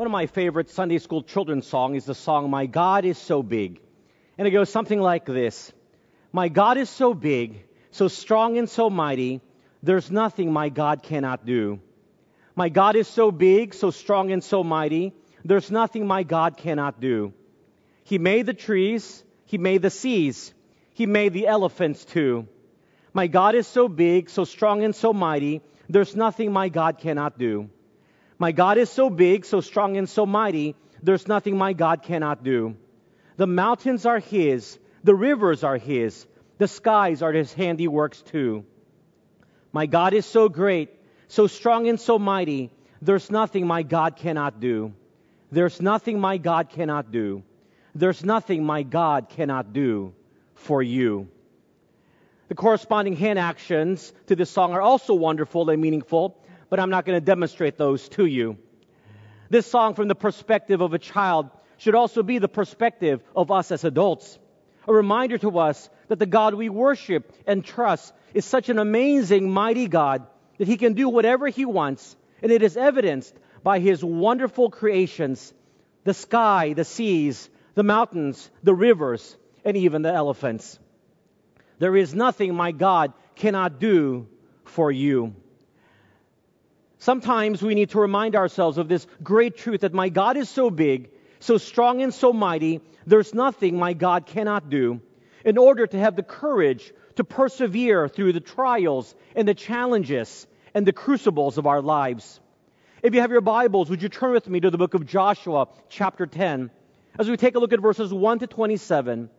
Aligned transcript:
One 0.00 0.06
of 0.06 0.12
my 0.12 0.28
favorite 0.28 0.70
Sunday 0.70 0.96
school 0.96 1.22
children's 1.22 1.66
songs 1.66 1.98
is 1.98 2.04
the 2.06 2.14
song 2.14 2.48
My 2.48 2.64
God 2.64 3.04
is 3.04 3.18
So 3.18 3.42
Big. 3.42 3.82
And 4.38 4.48
it 4.48 4.50
goes 4.50 4.70
something 4.70 4.98
like 4.98 5.26
this 5.26 5.74
My 6.32 6.48
God 6.48 6.78
is 6.78 6.88
so 6.88 7.12
big, 7.12 7.66
so 7.90 8.08
strong 8.08 8.56
and 8.56 8.66
so 8.66 8.88
mighty, 8.88 9.42
there's 9.82 10.10
nothing 10.10 10.54
my 10.54 10.70
God 10.70 11.02
cannot 11.02 11.44
do. 11.44 11.80
My 12.56 12.70
God 12.70 12.96
is 12.96 13.08
so 13.08 13.30
big, 13.30 13.74
so 13.74 13.90
strong 13.90 14.32
and 14.32 14.42
so 14.42 14.64
mighty, 14.64 15.12
there's 15.44 15.70
nothing 15.70 16.06
my 16.06 16.22
God 16.22 16.56
cannot 16.56 16.98
do. 17.02 17.34
He 18.04 18.16
made 18.16 18.46
the 18.46 18.54
trees, 18.54 19.22
He 19.44 19.58
made 19.58 19.82
the 19.82 19.90
seas, 19.90 20.54
He 20.94 21.04
made 21.04 21.34
the 21.34 21.46
elephants 21.46 22.06
too. 22.06 22.48
My 23.12 23.26
God 23.26 23.54
is 23.54 23.66
so 23.66 23.86
big, 23.86 24.30
so 24.30 24.46
strong 24.46 24.82
and 24.82 24.96
so 24.96 25.12
mighty, 25.12 25.60
there's 25.90 26.16
nothing 26.16 26.54
my 26.54 26.70
God 26.70 26.96
cannot 26.96 27.38
do. 27.38 27.68
My 28.40 28.52
God 28.52 28.78
is 28.78 28.88
so 28.88 29.10
big, 29.10 29.44
so 29.44 29.60
strong, 29.60 29.98
and 29.98 30.08
so 30.08 30.24
mighty, 30.24 30.74
there's 31.02 31.28
nothing 31.28 31.58
my 31.58 31.74
God 31.74 32.02
cannot 32.02 32.42
do. 32.42 32.74
The 33.36 33.46
mountains 33.46 34.06
are 34.06 34.18
His, 34.18 34.78
the 35.04 35.14
rivers 35.14 35.62
are 35.62 35.76
His, 35.76 36.26
the 36.56 36.66
skies 36.66 37.20
are 37.20 37.34
His 37.34 37.52
handiworks 37.52 38.24
too. 38.24 38.64
My 39.74 39.84
God 39.84 40.14
is 40.14 40.24
so 40.24 40.48
great, 40.48 40.88
so 41.28 41.48
strong, 41.48 41.86
and 41.86 42.00
so 42.00 42.18
mighty, 42.18 42.70
there's 43.02 43.30
nothing 43.30 43.66
my 43.66 43.82
God 43.82 44.16
cannot 44.16 44.58
do. 44.58 44.94
There's 45.52 45.82
nothing 45.82 46.18
my 46.18 46.38
God 46.38 46.70
cannot 46.70 47.12
do. 47.12 47.42
There's 47.94 48.24
nothing 48.24 48.64
my 48.64 48.84
God 48.84 49.28
cannot 49.28 49.74
do 49.74 50.14
for 50.54 50.82
you. 50.82 51.28
The 52.48 52.54
corresponding 52.54 53.16
hand 53.16 53.38
actions 53.38 54.14
to 54.28 54.34
this 54.34 54.50
song 54.50 54.72
are 54.72 54.80
also 54.80 55.12
wonderful 55.12 55.68
and 55.68 55.82
meaningful 55.82 56.39
but 56.70 56.80
I'm 56.80 56.90
not 56.90 57.04
going 57.04 57.16
to 57.16 57.24
demonstrate 57.24 57.76
those 57.76 58.08
to 58.10 58.24
you. 58.24 58.56
This 59.50 59.66
song, 59.66 59.94
from 59.94 60.08
the 60.08 60.14
perspective 60.14 60.80
of 60.80 60.94
a 60.94 60.98
child, 60.98 61.50
should 61.76 61.96
also 61.96 62.22
be 62.22 62.38
the 62.38 62.48
perspective 62.48 63.20
of 63.34 63.50
us 63.50 63.72
as 63.72 63.84
adults. 63.84 64.38
A 64.86 64.92
reminder 64.92 65.36
to 65.38 65.58
us 65.58 65.90
that 66.08 66.18
the 66.18 66.26
God 66.26 66.54
we 66.54 66.68
worship 66.68 67.32
and 67.46 67.64
trust 67.64 68.14
is 68.32 68.44
such 68.44 68.68
an 68.68 68.78
amazing, 68.78 69.50
mighty 69.50 69.88
God 69.88 70.26
that 70.58 70.68
He 70.68 70.76
can 70.76 70.94
do 70.94 71.08
whatever 71.08 71.48
He 71.48 71.64
wants, 71.64 72.16
and 72.42 72.52
it 72.52 72.62
is 72.62 72.76
evidenced 72.76 73.34
by 73.62 73.80
His 73.80 74.04
wonderful 74.04 74.70
creations 74.70 75.52
the 76.04 76.14
sky, 76.14 76.72
the 76.72 76.84
seas, 76.84 77.50
the 77.74 77.82
mountains, 77.82 78.50
the 78.62 78.74
rivers, 78.74 79.36
and 79.64 79.76
even 79.76 80.00
the 80.00 80.12
elephants. 80.12 80.78
There 81.78 81.96
is 81.96 82.14
nothing 82.14 82.54
my 82.54 82.72
God 82.72 83.12
cannot 83.34 83.80
do 83.80 84.28
for 84.64 84.90
you. 84.90 85.34
Sometimes 87.00 87.62
we 87.62 87.74
need 87.74 87.90
to 87.90 87.98
remind 87.98 88.36
ourselves 88.36 88.76
of 88.76 88.86
this 88.86 89.06
great 89.22 89.56
truth 89.56 89.80
that 89.80 89.94
my 89.94 90.10
God 90.10 90.36
is 90.36 90.50
so 90.50 90.70
big, 90.70 91.08
so 91.38 91.56
strong, 91.56 92.02
and 92.02 92.12
so 92.12 92.30
mighty, 92.30 92.82
there's 93.06 93.32
nothing 93.32 93.78
my 93.78 93.94
God 93.94 94.26
cannot 94.26 94.68
do, 94.68 95.00
in 95.42 95.56
order 95.56 95.86
to 95.86 95.98
have 95.98 96.14
the 96.14 96.22
courage 96.22 96.92
to 97.16 97.24
persevere 97.24 98.06
through 98.06 98.34
the 98.34 98.40
trials 98.40 99.14
and 99.34 99.48
the 99.48 99.54
challenges 99.54 100.46
and 100.74 100.86
the 100.86 100.92
crucibles 100.92 101.56
of 101.56 101.66
our 101.66 101.80
lives. 101.80 102.38
If 103.02 103.14
you 103.14 103.22
have 103.22 103.30
your 103.30 103.40
Bibles, 103.40 103.88
would 103.88 104.02
you 104.02 104.10
turn 104.10 104.32
with 104.32 104.46
me 104.46 104.60
to 104.60 104.70
the 104.70 104.76
book 104.76 104.92
of 104.92 105.06
Joshua, 105.06 105.68
chapter 105.88 106.26
10, 106.26 106.70
as 107.18 107.30
we 107.30 107.38
take 107.38 107.54
a 107.54 107.58
look 107.58 107.72
at 107.72 107.80
verses 107.80 108.12
1 108.12 108.40
to 108.40 108.46
27, 108.46 109.30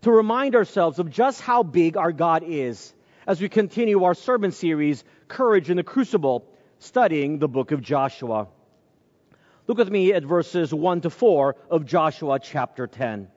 to 0.00 0.10
remind 0.10 0.56
ourselves 0.56 0.98
of 0.98 1.10
just 1.10 1.42
how 1.42 1.62
big 1.62 1.98
our 1.98 2.10
God 2.10 2.42
is 2.42 2.94
as 3.26 3.38
we 3.38 3.50
continue 3.50 4.02
our 4.02 4.14
sermon 4.14 4.50
series, 4.50 5.04
Courage 5.28 5.68
in 5.68 5.76
the 5.76 5.84
Crucible 5.84 6.46
studying 6.82 7.38
the 7.38 7.48
book 7.48 7.70
of 7.70 7.80
Joshua. 7.80 8.48
Look 9.68 9.78
with 9.78 9.90
me 9.90 10.12
at 10.12 10.24
verses 10.24 10.74
1 10.74 11.02
to 11.02 11.10
4 11.10 11.54
of 11.70 11.86
Joshua 11.86 12.40
chapter 12.40 12.88
10. 12.88 13.28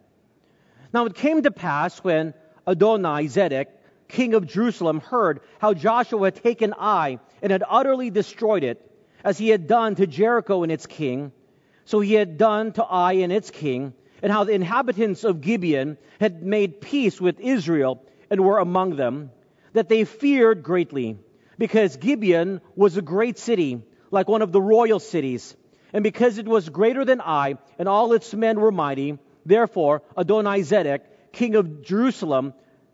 Now 0.91 1.05
it 1.05 1.13
came 1.13 1.43
to 1.43 1.51
pass 1.51 1.99
when 1.99 2.33
Adonai 2.67 3.27
Zedek, 3.27 3.67
king 4.07 4.33
of 4.33 4.47
Jerusalem, 4.47 4.99
heard 4.99 5.41
how 5.59 5.75
Joshua 5.75 6.25
had 6.25 6.35
taken 6.35 6.73
Ai 6.73 7.19
and 7.43 7.51
had 7.51 7.63
utterly 7.69 8.09
destroyed 8.09 8.63
it, 8.63 8.81
as 9.23 9.37
he 9.37 9.49
had 9.49 9.67
done 9.67 9.93
to 9.95 10.07
Jericho 10.07 10.63
and 10.63 10.71
its 10.71 10.87
king, 10.87 11.31
so 11.85 11.99
he 11.99 12.13
had 12.13 12.39
done 12.39 12.71
to 12.73 12.83
Ai 12.83 13.13
and 13.13 13.31
its 13.31 13.51
king, 13.51 13.93
and 14.23 14.31
how 14.31 14.43
the 14.43 14.53
inhabitants 14.53 15.23
of 15.23 15.41
Gibeon 15.41 15.97
had 16.19 16.41
made 16.41 16.81
peace 16.81 17.21
with 17.21 17.39
Israel 17.39 18.03
and 18.31 18.41
were 18.41 18.57
among 18.57 18.95
them, 18.95 19.29
that 19.73 19.89
they 19.89 20.03
feared 20.03 20.63
greatly 20.63 21.19
because 21.57 21.97
Gibeon 21.97 22.61
was 22.75 22.97
a 22.97 23.01
great 23.01 23.37
city, 23.37 23.81
like 24.11 24.27
one 24.27 24.41
of 24.41 24.51
the 24.51 24.61
royal 24.61 24.99
cities. 24.99 25.55
And 25.93 26.03
because 26.03 26.37
it 26.37 26.47
was 26.47 26.69
greater 26.69 27.05
than 27.05 27.21
Ai, 27.21 27.55
and 27.79 27.87
all 27.87 28.13
its 28.13 28.33
men 28.33 28.59
were 28.59 28.71
mighty, 28.71 29.17
therefore 29.45 30.01
Adonai 30.17 30.61
Zedek, 30.61 31.01
king 31.31 31.55
of 31.55 31.81
Jerusalem, 31.81 32.53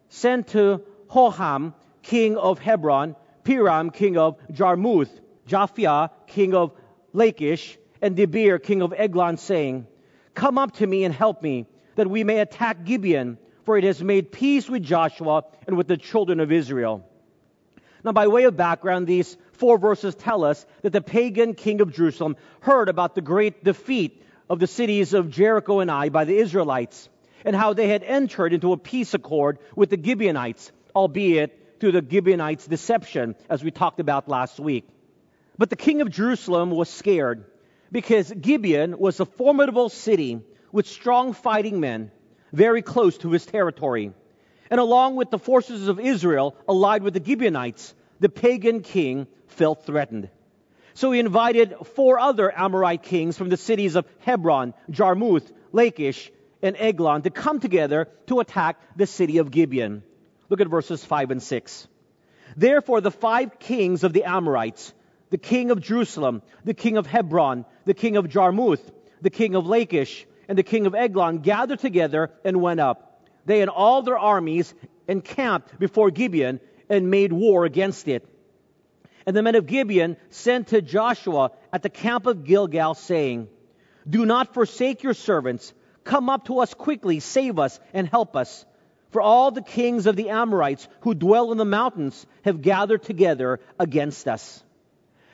sent 0.09 0.47
to 0.49 0.81
Hoham, 1.09 1.73
king 2.03 2.37
of 2.37 2.59
Hebron, 2.59 3.15
Piram, 3.43 3.93
king 3.93 4.17
of 4.17 4.37
Jarmuth, 4.51 5.09
Japhia, 5.47 6.11
king 6.27 6.53
of 6.53 6.73
Lachish, 7.13 7.77
and 8.01 8.15
Debir, 8.15 8.61
king 8.61 8.81
of 8.81 8.93
Eglon, 8.95 9.37
saying, 9.37 9.87
Come 10.33 10.57
up 10.57 10.73
to 10.77 10.87
me 10.87 11.03
and 11.03 11.13
help 11.13 11.41
me, 11.41 11.65
that 11.95 12.09
we 12.09 12.23
may 12.23 12.39
attack 12.39 12.83
Gibeon, 12.85 13.37
for 13.65 13.77
it 13.77 13.83
has 13.83 14.03
made 14.03 14.31
peace 14.31 14.69
with 14.69 14.83
Joshua 14.83 15.43
and 15.67 15.77
with 15.77 15.87
the 15.87 15.97
children 15.97 16.39
of 16.39 16.51
Israel. 16.51 17.07
Now, 18.03 18.11
by 18.11 18.27
way 18.27 18.45
of 18.45 18.57
background, 18.57 19.05
these 19.05 19.37
four 19.53 19.77
verses 19.77 20.15
tell 20.15 20.43
us 20.43 20.65
that 20.81 20.91
the 20.91 21.01
pagan 21.01 21.53
king 21.53 21.81
of 21.81 21.93
Jerusalem 21.93 22.35
heard 22.61 22.89
about 22.89 23.15
the 23.15 23.21
great 23.21 23.63
defeat 23.63 24.23
of 24.49 24.59
the 24.59 24.67
cities 24.67 25.13
of 25.13 25.29
Jericho 25.29 25.79
and 25.79 25.91
Ai 25.91 26.09
by 26.09 26.25
the 26.25 26.35
Israelites, 26.35 27.09
and 27.45 27.55
how 27.55 27.73
they 27.73 27.87
had 27.87 28.03
entered 28.03 28.53
into 28.53 28.73
a 28.73 28.77
peace 28.77 29.13
accord 29.13 29.59
with 29.75 29.89
the 29.89 30.01
Gibeonites, 30.01 30.71
albeit 30.95 31.79
through 31.79 31.93
the 31.93 32.05
Gibeonites' 32.07 32.67
deception, 32.67 33.35
as 33.49 33.63
we 33.63 33.71
talked 33.71 33.99
about 33.99 34.27
last 34.27 34.59
week. 34.59 34.87
But 35.57 35.69
the 35.69 35.75
king 35.75 36.01
of 36.01 36.09
Jerusalem 36.09 36.71
was 36.71 36.89
scared 36.89 37.45
because 37.91 38.31
Gibeon 38.31 38.97
was 38.97 39.19
a 39.19 39.25
formidable 39.25 39.89
city 39.89 40.41
with 40.71 40.87
strong 40.87 41.33
fighting 41.33 41.79
men 41.79 42.11
very 42.51 42.81
close 42.81 43.17
to 43.19 43.31
his 43.31 43.45
territory. 43.45 44.11
And 44.71 44.79
along 44.79 45.17
with 45.17 45.29
the 45.29 45.37
forces 45.37 45.89
of 45.89 45.99
Israel 45.99 46.55
allied 46.67 47.03
with 47.03 47.13
the 47.13 47.23
Gibeonites, 47.23 47.93
the 48.21 48.29
pagan 48.29 48.79
king 48.79 49.27
felt 49.47 49.85
threatened. 49.85 50.29
So 50.93 51.11
he 51.11 51.19
invited 51.19 51.75
four 51.95 52.19
other 52.19 52.49
Amorite 52.57 53.03
kings 53.03 53.37
from 53.37 53.49
the 53.49 53.57
cities 53.57 53.95
of 53.95 54.07
Hebron, 54.19 54.73
Jarmuth, 54.89 55.51
Lachish, 55.73 56.31
and 56.61 56.77
Eglon 56.77 57.23
to 57.23 57.29
come 57.29 57.59
together 57.59 58.07
to 58.27 58.39
attack 58.39 58.79
the 58.95 59.07
city 59.07 59.39
of 59.39 59.51
Gibeon. 59.51 60.03
Look 60.47 60.61
at 60.61 60.67
verses 60.67 61.03
5 61.03 61.31
and 61.31 61.43
6. 61.43 61.87
Therefore, 62.55 63.01
the 63.01 63.11
five 63.11 63.59
kings 63.59 64.05
of 64.05 64.13
the 64.13 64.23
Amorites, 64.23 64.93
the 65.31 65.37
king 65.37 65.71
of 65.71 65.81
Jerusalem, 65.81 66.41
the 66.63 66.73
king 66.73 66.97
of 66.97 67.07
Hebron, 67.07 67.65
the 67.85 67.93
king 67.93 68.15
of 68.15 68.29
Jarmuth, 68.29 68.91
the 69.21 69.29
king 69.29 69.55
of 69.55 69.67
Lachish, 69.67 70.25
and 70.47 70.57
the 70.57 70.63
king 70.63 70.85
of 70.85 70.95
Eglon 70.95 71.39
gathered 71.39 71.79
together 71.79 72.31
and 72.45 72.61
went 72.61 72.79
up 72.79 73.10
they 73.45 73.61
and 73.61 73.69
all 73.69 74.01
their 74.01 74.17
armies 74.17 74.73
encamped 75.07 75.79
before 75.79 76.11
Gibeon 76.11 76.59
and 76.89 77.09
made 77.09 77.33
war 77.33 77.65
against 77.65 78.07
it. 78.07 78.27
And 79.25 79.35
the 79.35 79.43
men 79.43 79.55
of 79.55 79.67
Gibeon 79.67 80.17
sent 80.29 80.67
to 80.69 80.81
Joshua 80.81 81.51
at 81.71 81.83
the 81.83 81.89
camp 81.89 82.25
of 82.25 82.43
Gilgal, 82.43 82.95
saying, 82.95 83.47
Do 84.09 84.25
not 84.25 84.53
forsake 84.53 85.03
your 85.03 85.13
servants. 85.13 85.73
Come 86.03 86.29
up 86.29 86.45
to 86.45 86.59
us 86.59 86.73
quickly, 86.73 87.19
save 87.19 87.59
us, 87.59 87.79
and 87.93 88.07
help 88.07 88.35
us. 88.35 88.65
For 89.11 89.21
all 89.21 89.51
the 89.51 89.61
kings 89.61 90.07
of 90.07 90.15
the 90.15 90.29
Amorites 90.29 90.87
who 91.01 91.13
dwell 91.13 91.51
in 91.51 91.57
the 91.57 91.65
mountains 91.65 92.25
have 92.43 92.61
gathered 92.61 93.03
together 93.03 93.59
against 93.77 94.27
us. 94.27 94.63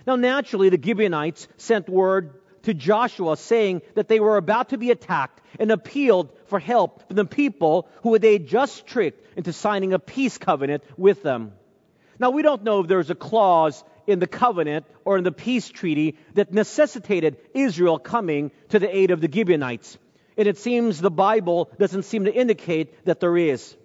Now, 0.06 0.16
naturally, 0.16 0.70
the 0.70 0.82
Gibeonites 0.82 1.48
sent 1.58 1.88
word 1.88 2.34
to 2.68 2.74
Joshua 2.74 3.38
saying 3.38 3.82
that 3.96 4.10
they 4.10 4.20
were 4.20 4.36
about 4.36 4.70
to 4.70 4.78
be 4.78 4.92
attacked 4.92 5.40
and 5.58 5.72
appealed 5.72 6.30
for 6.48 6.60
help 6.60 7.08
from 7.08 7.16
the 7.16 7.24
people 7.24 7.88
who 8.04 8.20
they 8.20 8.40
just 8.40 8.86
tricked 8.86 9.38
into 9.38 9.54
signing 9.54 9.94
a 9.94 10.00
peace 10.00 10.38
covenant 10.38 10.84
with 10.98 11.24
them. 11.24 11.54
Now, 12.20 12.32
we 12.32 12.42
don't 12.42 12.66
know 12.66 12.82
if 12.82 12.88
there's 12.88 13.10
a 13.10 13.16
clause 13.16 13.86
in 14.06 14.20
the 14.20 14.28
covenant 14.28 14.86
or 15.06 15.18
in 15.18 15.24
the 15.24 15.32
peace 15.32 15.70
treaty 15.70 16.18
that 16.34 16.52
necessitated 16.52 17.38
Israel 17.54 18.00
coming 18.00 18.52
to 18.68 18.80
the 18.80 18.94
aid 18.94 19.12
of 19.12 19.22
the 19.22 19.32
Gibeonites. 19.32 19.98
And 20.38 20.46
it 20.46 20.58
seems 20.58 21.00
the 21.00 21.10
Bible 21.10 21.72
doesn't 21.80 22.04
seem 22.04 22.26
to 22.26 22.34
indicate 22.34 23.06
that 23.06 23.22
there 23.22 23.38
is. 23.38 23.78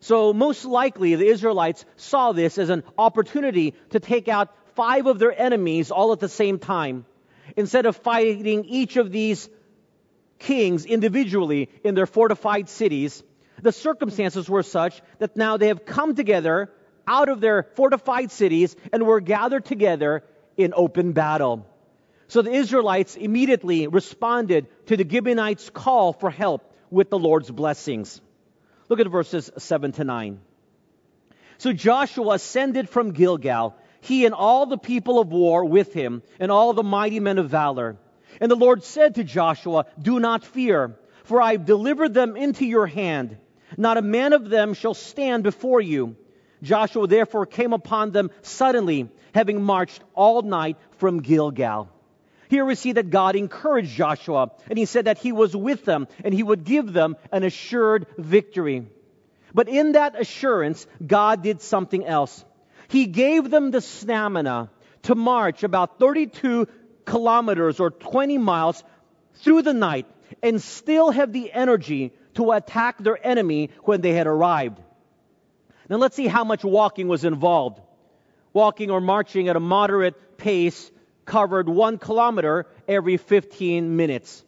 So, 0.00 0.32
most 0.32 0.64
likely, 0.64 1.14
the 1.14 1.28
Israelites 1.28 1.84
saw 1.94 2.32
this 2.32 2.58
as 2.58 2.68
an 2.68 2.82
opportunity 2.98 3.74
to 3.90 4.00
take 4.00 4.26
out 4.26 4.52
five 4.74 5.06
of 5.06 5.20
their 5.20 5.40
enemies 5.40 5.92
all 5.92 6.12
at 6.12 6.18
the 6.18 6.28
same 6.28 6.58
time 6.58 7.06
instead 7.56 7.86
of 7.86 7.96
fighting 7.96 8.64
each 8.64 8.96
of 8.96 9.12
these 9.12 9.48
kings 10.38 10.84
individually 10.84 11.68
in 11.84 11.94
their 11.94 12.06
fortified 12.06 12.68
cities, 12.68 13.22
the 13.62 13.72
circumstances 13.72 14.48
were 14.48 14.62
such 14.62 15.00
that 15.18 15.36
now 15.36 15.56
they 15.56 15.68
have 15.68 15.84
come 15.86 16.14
together 16.14 16.70
out 17.06 17.28
of 17.28 17.40
their 17.40 17.62
fortified 17.74 18.30
cities 18.30 18.74
and 18.92 19.06
were 19.06 19.20
gathered 19.20 19.64
together 19.64 20.24
in 20.56 20.72
open 20.74 21.12
battle. 21.12 21.66
So 22.28 22.42
the 22.42 22.52
Israelites 22.52 23.16
immediately 23.16 23.86
responded 23.86 24.66
to 24.86 24.96
the 24.96 25.08
Gibeonites' 25.08 25.70
call 25.70 26.12
for 26.12 26.30
help 26.30 26.72
with 26.90 27.08
the 27.10 27.18
Lord's 27.18 27.50
blessings. 27.50 28.20
Look 28.88 29.00
at 29.00 29.06
verses 29.08 29.50
7 29.56 29.92
to 29.92 30.04
9. 30.04 30.40
So 31.58 31.72
Joshua 31.72 32.34
ascended 32.34 32.88
from 32.88 33.12
Gilgal, 33.12 33.76
he 34.06 34.24
and 34.24 34.34
all 34.34 34.66
the 34.66 34.78
people 34.78 35.18
of 35.18 35.28
war 35.28 35.64
with 35.64 35.92
him, 35.92 36.22
and 36.38 36.50
all 36.50 36.72
the 36.72 36.82
mighty 36.82 37.20
men 37.20 37.38
of 37.38 37.50
valor. 37.50 37.96
And 38.40 38.50
the 38.50 38.56
Lord 38.56 38.84
said 38.84 39.16
to 39.16 39.24
Joshua, 39.24 39.86
Do 40.00 40.20
not 40.20 40.44
fear, 40.44 40.96
for 41.24 41.40
I 41.40 41.52
have 41.52 41.64
delivered 41.64 42.14
them 42.14 42.36
into 42.36 42.64
your 42.64 42.86
hand. 42.86 43.36
Not 43.76 43.96
a 43.96 44.02
man 44.02 44.32
of 44.32 44.48
them 44.48 44.74
shall 44.74 44.94
stand 44.94 45.42
before 45.42 45.80
you. 45.80 46.16
Joshua 46.62 47.06
therefore 47.06 47.46
came 47.46 47.72
upon 47.72 48.12
them 48.12 48.30
suddenly, 48.42 49.08
having 49.34 49.62
marched 49.62 50.02
all 50.14 50.42
night 50.42 50.76
from 50.98 51.20
Gilgal. 51.20 51.90
Here 52.48 52.64
we 52.64 52.76
see 52.76 52.92
that 52.92 53.10
God 53.10 53.34
encouraged 53.34 53.90
Joshua, 53.90 54.52
and 54.70 54.78
he 54.78 54.84
said 54.84 55.06
that 55.06 55.18
he 55.18 55.32
was 55.32 55.56
with 55.56 55.84
them, 55.84 56.06
and 56.24 56.32
he 56.32 56.42
would 56.42 56.64
give 56.64 56.92
them 56.92 57.16
an 57.32 57.42
assured 57.42 58.06
victory. 58.16 58.86
But 59.52 59.68
in 59.68 59.92
that 59.92 60.18
assurance, 60.18 60.86
God 61.04 61.42
did 61.42 61.60
something 61.60 62.06
else. 62.06 62.44
He 62.88 63.06
gave 63.06 63.50
them 63.50 63.70
the 63.70 63.80
stamina 63.80 64.70
to 65.02 65.14
march 65.14 65.62
about 65.62 65.98
32 65.98 66.68
kilometers 67.04 67.80
or 67.80 67.90
20 67.90 68.38
miles 68.38 68.82
through 69.36 69.62
the 69.62 69.72
night 69.72 70.06
and 70.42 70.60
still 70.60 71.10
have 71.10 71.32
the 71.32 71.52
energy 71.52 72.12
to 72.34 72.52
attack 72.52 72.98
their 72.98 73.18
enemy 73.24 73.70
when 73.84 74.00
they 74.00 74.12
had 74.12 74.26
arrived. 74.26 74.80
Now 75.88 75.96
let's 75.96 76.16
see 76.16 76.26
how 76.26 76.44
much 76.44 76.64
walking 76.64 77.08
was 77.08 77.24
involved. 77.24 77.80
Walking 78.52 78.90
or 78.90 79.00
marching 79.00 79.48
at 79.48 79.56
a 79.56 79.60
moderate 79.60 80.38
pace 80.38 80.90
covered 81.24 81.68
one 81.68 81.98
kilometer 81.98 82.66
every 82.88 83.16
15 83.16 83.96
minutes. 83.96 84.44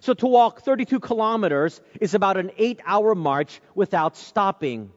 So 0.00 0.14
to 0.14 0.26
walk 0.26 0.62
32 0.62 0.98
kilometers 1.00 1.80
is 2.00 2.14
about 2.14 2.38
an 2.38 2.50
eight 2.56 2.80
hour 2.86 3.14
march 3.14 3.60
without 3.74 4.16
stopping. 4.16 4.90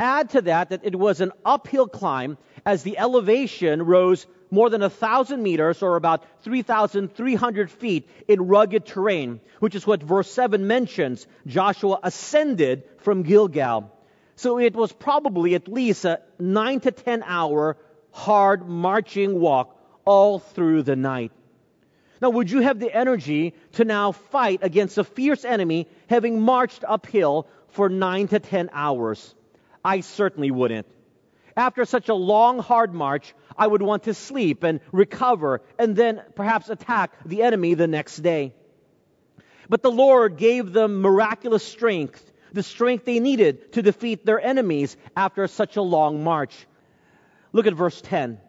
Add 0.00 0.30
to 0.30 0.42
that 0.42 0.70
that 0.70 0.84
it 0.84 0.96
was 0.96 1.20
an 1.20 1.32
uphill 1.44 1.86
climb 1.86 2.38
as 2.64 2.82
the 2.82 2.98
elevation 2.98 3.82
rose 3.82 4.26
more 4.50 4.70
than 4.70 4.82
a 4.82 4.90
thousand 4.90 5.42
meters 5.42 5.82
or 5.82 5.96
about 5.96 6.24
3,300 6.42 7.70
feet 7.70 8.08
in 8.28 8.46
rugged 8.46 8.86
terrain, 8.86 9.40
which 9.60 9.74
is 9.74 9.86
what 9.86 10.02
verse 10.02 10.30
7 10.30 10.66
mentions. 10.66 11.26
Joshua 11.46 11.98
ascended 12.02 12.84
from 12.98 13.22
Gilgal. 13.22 13.90
So 14.36 14.58
it 14.58 14.74
was 14.74 14.92
probably 14.92 15.54
at 15.54 15.68
least 15.68 16.04
a 16.04 16.20
nine 16.38 16.80
to 16.80 16.90
10 16.90 17.22
hour 17.24 17.76
hard 18.12 18.68
marching 18.68 19.40
walk 19.40 19.76
all 20.04 20.38
through 20.38 20.82
the 20.82 20.96
night. 20.96 21.32
Now, 22.20 22.30
would 22.30 22.50
you 22.50 22.60
have 22.60 22.78
the 22.78 22.94
energy 22.94 23.54
to 23.72 23.84
now 23.84 24.12
fight 24.12 24.60
against 24.62 24.98
a 24.98 25.04
fierce 25.04 25.44
enemy 25.44 25.88
having 26.08 26.40
marched 26.40 26.84
uphill 26.86 27.48
for 27.68 27.88
nine 27.88 28.28
to 28.28 28.38
ten 28.38 28.70
hours? 28.72 29.34
I 29.84 30.00
certainly 30.00 30.50
wouldn't. 30.50 30.86
After 31.56 31.84
such 31.84 32.08
a 32.08 32.14
long, 32.14 32.58
hard 32.58 32.94
march, 32.94 33.34
I 33.56 33.66
would 33.66 33.82
want 33.82 34.04
to 34.04 34.14
sleep 34.14 34.64
and 34.64 34.80
recover 34.90 35.62
and 35.78 35.94
then 35.94 36.22
perhaps 36.34 36.68
attack 36.68 37.12
the 37.24 37.42
enemy 37.42 37.74
the 37.74 37.86
next 37.86 38.16
day. 38.18 38.54
But 39.68 39.82
the 39.82 39.90
Lord 39.90 40.36
gave 40.36 40.72
them 40.72 41.00
miraculous 41.00 41.64
strength, 41.64 42.32
the 42.52 42.62
strength 42.62 43.04
they 43.04 43.20
needed 43.20 43.72
to 43.74 43.82
defeat 43.82 44.26
their 44.26 44.40
enemies 44.40 44.96
after 45.16 45.46
such 45.46 45.76
a 45.76 45.82
long 45.82 46.24
march. 46.24 46.66
Look 47.52 47.66
at 47.66 47.74
verse 47.74 48.00
10. 48.00 48.40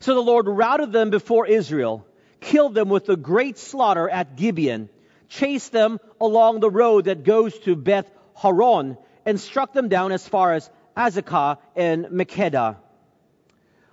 So 0.00 0.14
the 0.14 0.20
Lord 0.20 0.46
routed 0.48 0.92
them 0.92 1.10
before 1.10 1.46
Israel, 1.46 2.06
killed 2.40 2.74
them 2.74 2.88
with 2.88 3.08
a 3.08 3.16
great 3.16 3.56
slaughter 3.56 4.08
at 4.08 4.36
Gibeon, 4.36 4.88
chased 5.28 5.72
them 5.72 5.98
along 6.20 6.60
the 6.60 6.70
road 6.70 7.04
that 7.04 7.24
goes 7.24 7.58
to 7.60 7.76
Beth 7.76 8.10
Horon, 8.34 8.98
and 9.26 9.38
struck 9.38 9.72
them 9.72 9.88
down 9.88 10.12
as 10.12 10.26
far 10.26 10.54
as 10.54 10.70
Azekah 10.96 11.58
and 11.74 12.06
Makkedah. 12.06 12.76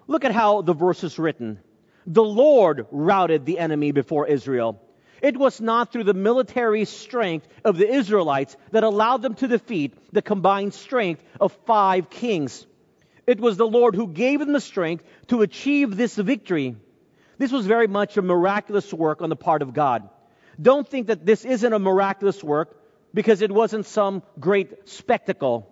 Look 0.08 0.24
at 0.24 0.32
how 0.32 0.62
the 0.62 0.74
verse 0.74 1.04
is 1.04 1.20
written. 1.20 1.60
The 2.06 2.24
Lord 2.24 2.86
routed 2.92 3.46
the 3.46 3.60
enemy 3.60 3.92
before 3.92 4.28
Israel. 4.28 4.80
It 5.22 5.38
was 5.38 5.62
not 5.62 5.92
through 5.92 6.04
the 6.04 6.14
military 6.14 6.86
strength 6.86 7.48
of 7.64 7.78
the 7.78 7.90
Israelites 7.90 8.58
that 8.72 8.84
allowed 8.84 9.22
them 9.22 9.36
to 9.36 9.48
defeat 9.48 9.94
the 10.12 10.22
combined 10.22 10.74
strength 10.74 11.24
of 11.40 11.58
five 11.66 12.10
kings. 12.10 12.68
It 13.26 13.40
was 13.40 13.56
the 13.56 13.68
Lord 13.68 13.96
who 13.96 14.08
gave 14.08 14.40
them 14.40 14.52
the 14.52 14.60
strength 14.60 15.06
to 15.28 15.42
achieve 15.42 15.96
this 15.96 16.16
victory. 16.16 16.76
This 17.38 17.54
was 17.54 17.66
very 17.66 17.88
much 17.88 18.18
a 18.18 18.22
miraculous 18.22 18.94
work 18.94 19.22
on 19.22 19.30
the 19.30 19.38
part 19.38 19.62
of 19.62 19.74
God. 19.74 20.10
Don't 20.62 20.88
think 20.88 21.08
that 21.08 21.26
this 21.26 21.46
isn't 21.46 21.74
a 21.74 21.80
miraculous 21.80 22.44
work 22.44 22.78
because 23.14 23.42
it 23.42 23.52
wasn't 23.52 23.86
some 23.86 24.24
great 24.40 24.90
spectacle. 24.90 25.70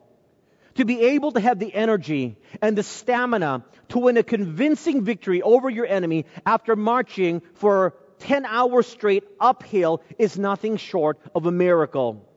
To 0.75 0.85
be 0.85 1.01
able 1.01 1.33
to 1.33 1.39
have 1.39 1.59
the 1.59 1.73
energy 1.73 2.37
and 2.61 2.77
the 2.77 2.83
stamina 2.83 3.65
to 3.89 3.99
win 3.99 4.17
a 4.17 4.23
convincing 4.23 5.03
victory 5.03 5.41
over 5.41 5.69
your 5.69 5.85
enemy 5.85 6.25
after 6.45 6.75
marching 6.75 7.41
for 7.55 7.95
10 8.19 8.45
hours 8.45 8.87
straight 8.87 9.23
uphill 9.39 10.01
is 10.17 10.37
nothing 10.37 10.77
short 10.77 11.19
of 11.35 11.45
a 11.45 11.51
miracle. 11.51 12.27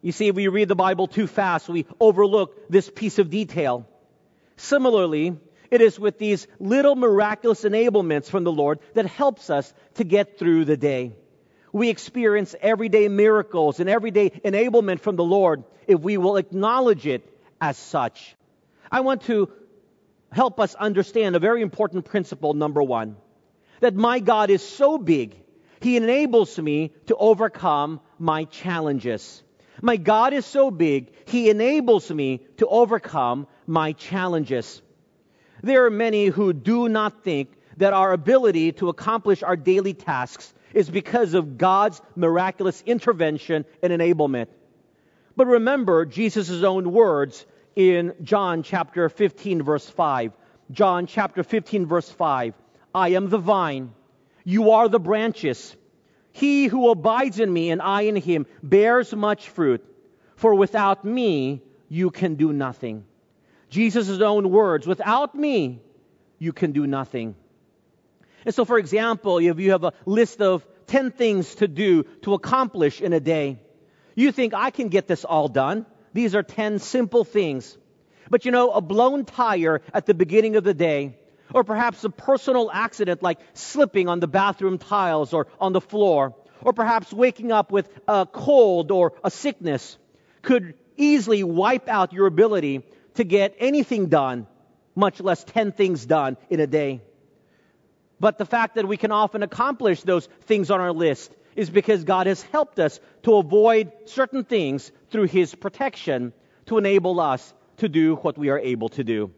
You 0.00 0.12
see, 0.12 0.28
if 0.28 0.36
we 0.36 0.48
read 0.48 0.68
the 0.68 0.74
Bible 0.74 1.06
too 1.06 1.26
fast, 1.26 1.68
we 1.68 1.86
overlook 1.98 2.70
this 2.70 2.88
piece 2.90 3.18
of 3.18 3.30
detail. 3.30 3.86
Similarly, 4.56 5.36
it 5.70 5.80
is 5.80 5.98
with 5.98 6.18
these 6.18 6.46
little 6.60 6.94
miraculous 6.94 7.64
enablements 7.64 8.26
from 8.26 8.44
the 8.44 8.52
Lord 8.52 8.78
that 8.94 9.06
helps 9.06 9.50
us 9.50 9.72
to 9.94 10.04
get 10.04 10.38
through 10.38 10.66
the 10.66 10.76
day. 10.76 11.12
We 11.74 11.88
experience 11.88 12.54
everyday 12.60 13.08
miracles 13.08 13.80
and 13.80 13.90
everyday 13.90 14.30
enablement 14.30 15.00
from 15.00 15.16
the 15.16 15.24
Lord 15.24 15.64
if 15.88 15.98
we 15.98 16.16
will 16.18 16.36
acknowledge 16.36 17.04
it 17.04 17.28
as 17.60 17.76
such. 17.76 18.36
I 18.92 19.00
want 19.00 19.22
to 19.22 19.50
help 20.30 20.60
us 20.60 20.76
understand 20.76 21.34
a 21.34 21.40
very 21.40 21.62
important 21.62 22.04
principle, 22.04 22.54
number 22.54 22.80
one, 22.80 23.16
that 23.80 23.96
my 23.96 24.20
God 24.20 24.50
is 24.50 24.62
so 24.62 24.98
big, 24.98 25.34
He 25.80 25.96
enables 25.96 26.56
me 26.60 26.92
to 27.06 27.16
overcome 27.16 28.00
my 28.20 28.44
challenges. 28.44 29.42
My 29.82 29.96
God 29.96 30.32
is 30.32 30.46
so 30.46 30.70
big, 30.70 31.10
He 31.26 31.50
enables 31.50 32.08
me 32.08 32.46
to 32.58 32.68
overcome 32.68 33.48
my 33.66 33.94
challenges. 33.94 34.80
There 35.60 35.86
are 35.86 35.90
many 35.90 36.26
who 36.26 36.52
do 36.52 36.88
not 36.88 37.24
think 37.24 37.48
that 37.78 37.92
our 37.92 38.12
ability 38.12 38.70
to 38.74 38.90
accomplish 38.90 39.42
our 39.42 39.56
daily 39.56 39.92
tasks 39.92 40.54
is 40.74 40.90
because 40.90 41.34
of 41.34 41.56
God's 41.56 42.02
miraculous 42.16 42.82
intervention 42.84 43.64
and 43.82 43.92
enablement. 43.92 44.48
But 45.36 45.46
remember 45.46 46.04
Jesus' 46.04 46.62
own 46.62 46.92
words 46.92 47.46
in 47.74 48.14
John 48.22 48.62
chapter 48.62 49.08
15 49.08 49.62
verse 49.62 49.88
5. 49.88 50.32
John 50.70 51.06
chapter 51.06 51.42
15 51.42 51.86
verse 51.86 52.10
5. 52.10 52.54
I 52.94 53.08
am 53.10 53.28
the 53.28 53.38
vine. 53.38 53.92
You 54.44 54.72
are 54.72 54.88
the 54.88 55.00
branches. 55.00 55.74
He 56.32 56.66
who 56.66 56.90
abides 56.90 57.38
in 57.38 57.52
me 57.52 57.70
and 57.70 57.80
I 57.80 58.02
in 58.02 58.16
him 58.16 58.46
bears 58.62 59.14
much 59.14 59.48
fruit. 59.48 59.84
For 60.36 60.54
without 60.54 61.04
me, 61.04 61.62
you 61.88 62.10
can 62.10 62.34
do 62.34 62.52
nothing. 62.52 63.04
Jesus' 63.70 64.20
own 64.20 64.50
words, 64.50 64.86
without 64.86 65.34
me, 65.34 65.80
you 66.38 66.52
can 66.52 66.72
do 66.72 66.86
nothing. 66.86 67.36
And 68.44 68.54
so, 68.54 68.64
for 68.64 68.78
example, 68.78 69.38
if 69.38 69.58
you 69.58 69.72
have 69.72 69.84
a 69.84 69.92
list 70.06 70.40
of 70.40 70.66
10 70.86 71.12
things 71.12 71.54
to 71.56 71.68
do 71.68 72.02
to 72.22 72.34
accomplish 72.34 73.00
in 73.00 73.12
a 73.12 73.20
day, 73.20 73.58
you 74.14 74.32
think, 74.32 74.54
I 74.54 74.70
can 74.70 74.88
get 74.88 75.08
this 75.08 75.24
all 75.24 75.48
done. 75.48 75.86
These 76.12 76.34
are 76.34 76.42
10 76.42 76.78
simple 76.78 77.24
things. 77.24 77.76
But 78.30 78.44
you 78.44 78.52
know, 78.52 78.70
a 78.70 78.80
blown 78.80 79.24
tire 79.24 79.82
at 79.92 80.06
the 80.06 80.14
beginning 80.14 80.56
of 80.56 80.64
the 80.64 80.74
day, 80.74 81.16
or 81.52 81.64
perhaps 81.64 82.04
a 82.04 82.10
personal 82.10 82.70
accident 82.72 83.22
like 83.22 83.38
slipping 83.54 84.08
on 84.08 84.20
the 84.20 84.28
bathroom 84.28 84.78
tiles 84.78 85.32
or 85.32 85.46
on 85.60 85.72
the 85.72 85.80
floor, 85.80 86.34
or 86.62 86.72
perhaps 86.72 87.12
waking 87.12 87.52
up 87.52 87.70
with 87.70 87.88
a 88.08 88.26
cold 88.26 88.90
or 88.90 89.12
a 89.22 89.30
sickness, 89.30 89.98
could 90.42 90.74
easily 90.96 91.42
wipe 91.42 91.88
out 91.88 92.12
your 92.12 92.26
ability 92.26 92.82
to 93.14 93.24
get 93.24 93.54
anything 93.58 94.06
done, 94.06 94.46
much 94.94 95.20
less 95.20 95.44
10 95.44 95.72
things 95.72 96.06
done 96.06 96.36
in 96.50 96.60
a 96.60 96.66
day. 96.66 97.02
But 98.20 98.38
the 98.38 98.46
fact 98.46 98.76
that 98.76 98.88
we 98.88 98.96
can 98.96 99.12
often 99.12 99.42
accomplish 99.42 100.02
those 100.02 100.26
things 100.42 100.70
on 100.70 100.80
our 100.80 100.92
list 100.92 101.34
is 101.56 101.70
because 101.70 102.04
God 102.04 102.26
has 102.26 102.42
helped 102.42 102.78
us 102.78 103.00
to 103.22 103.36
avoid 103.36 103.92
certain 104.06 104.44
things 104.44 104.90
through 105.10 105.24
His 105.24 105.54
protection 105.54 106.32
to 106.66 106.78
enable 106.78 107.20
us 107.20 107.54
to 107.78 107.88
do 107.88 108.16
what 108.16 108.38
we 108.38 108.50
are 108.50 108.58
able 108.58 108.88
to 108.90 109.04
do. 109.04 109.30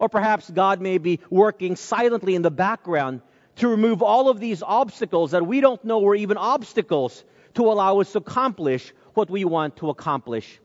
Or 0.00 0.08
perhaps 0.08 0.48
God 0.50 0.80
may 0.80 0.98
be 0.98 1.20
working 1.30 1.76
silently 1.76 2.34
in 2.34 2.42
the 2.42 2.50
background 2.50 3.20
to 3.56 3.68
remove 3.68 4.02
all 4.02 4.28
of 4.28 4.38
these 4.38 4.62
obstacles 4.62 5.32
that 5.32 5.46
we 5.46 5.60
don't 5.60 5.84
know 5.84 5.98
were 5.98 6.14
even 6.14 6.36
obstacles 6.36 7.24
to 7.54 7.64
allow 7.64 8.00
us 8.00 8.12
to 8.12 8.18
accomplish 8.18 8.92
what 9.14 9.28
we 9.28 9.44
want 9.44 9.76
to 9.76 9.90
accomplish 9.90 10.60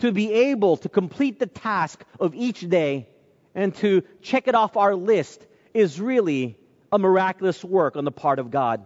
to 0.00 0.12
be 0.12 0.32
able 0.32 0.78
to 0.78 0.88
complete 0.88 1.38
the 1.38 1.46
task 1.46 2.02
of 2.18 2.34
each 2.34 2.68
day 2.68 3.06
and 3.54 3.74
to 3.76 4.02
check 4.22 4.48
it 4.48 4.54
off 4.54 4.76
our 4.76 4.94
list 4.94 5.46
is 5.74 6.00
really 6.00 6.58
a 6.92 6.98
miraculous 6.98 7.64
work 7.64 7.96
on 7.96 8.04
the 8.04 8.12
part 8.12 8.38
of 8.38 8.50
God. 8.50 8.84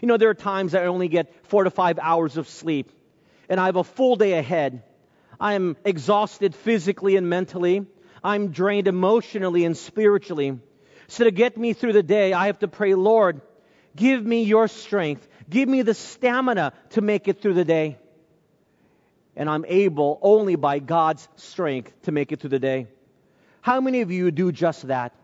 You 0.00 0.08
know, 0.08 0.16
there 0.16 0.28
are 0.28 0.34
times 0.34 0.72
that 0.72 0.82
I 0.82 0.86
only 0.86 1.08
get 1.08 1.46
four 1.46 1.64
to 1.64 1.70
five 1.70 1.98
hours 1.98 2.36
of 2.36 2.48
sleep, 2.48 2.92
and 3.48 3.58
I 3.58 3.66
have 3.66 3.76
a 3.76 3.84
full 3.84 4.16
day 4.16 4.34
ahead. 4.34 4.82
I 5.40 5.54
am 5.54 5.76
exhausted 5.84 6.54
physically 6.54 7.16
and 7.16 7.28
mentally. 7.28 7.86
I'm 8.22 8.48
drained 8.48 8.88
emotionally 8.88 9.64
and 9.64 9.76
spiritually. 9.76 10.58
So 11.08 11.24
to 11.24 11.30
get 11.30 11.56
me 11.56 11.72
through 11.72 11.92
the 11.92 12.02
day, 12.02 12.32
I 12.32 12.46
have 12.46 12.58
to 12.60 12.68
pray, 12.68 12.94
Lord, 12.94 13.40
give 13.94 14.24
me 14.24 14.42
your 14.42 14.68
strength. 14.68 15.26
Give 15.48 15.68
me 15.68 15.82
the 15.82 15.94
stamina 15.94 16.72
to 16.90 17.00
make 17.00 17.28
it 17.28 17.40
through 17.40 17.54
the 17.54 17.64
day. 17.64 17.98
And 19.36 19.48
I'm 19.48 19.64
able 19.66 20.18
only 20.22 20.56
by 20.56 20.78
God's 20.78 21.28
strength 21.36 21.92
to 22.02 22.12
make 22.12 22.32
it 22.32 22.40
through 22.40 22.50
the 22.50 22.58
day. 22.58 22.88
How 23.60 23.80
many 23.80 24.00
of 24.00 24.10
you 24.10 24.30
do 24.30 24.50
just 24.50 24.88
that? 24.88 25.14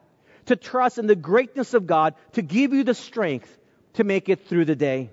To 0.46 0.56
trust 0.56 0.98
in 0.98 1.06
the 1.06 1.16
greatness 1.16 1.74
of 1.74 1.86
God 1.86 2.14
to 2.32 2.42
give 2.42 2.72
you 2.72 2.84
the 2.84 2.94
strength 2.94 3.58
to 3.94 4.04
make 4.04 4.28
it 4.28 4.48
through 4.48 4.64
the 4.64 4.76
day. 4.76 5.10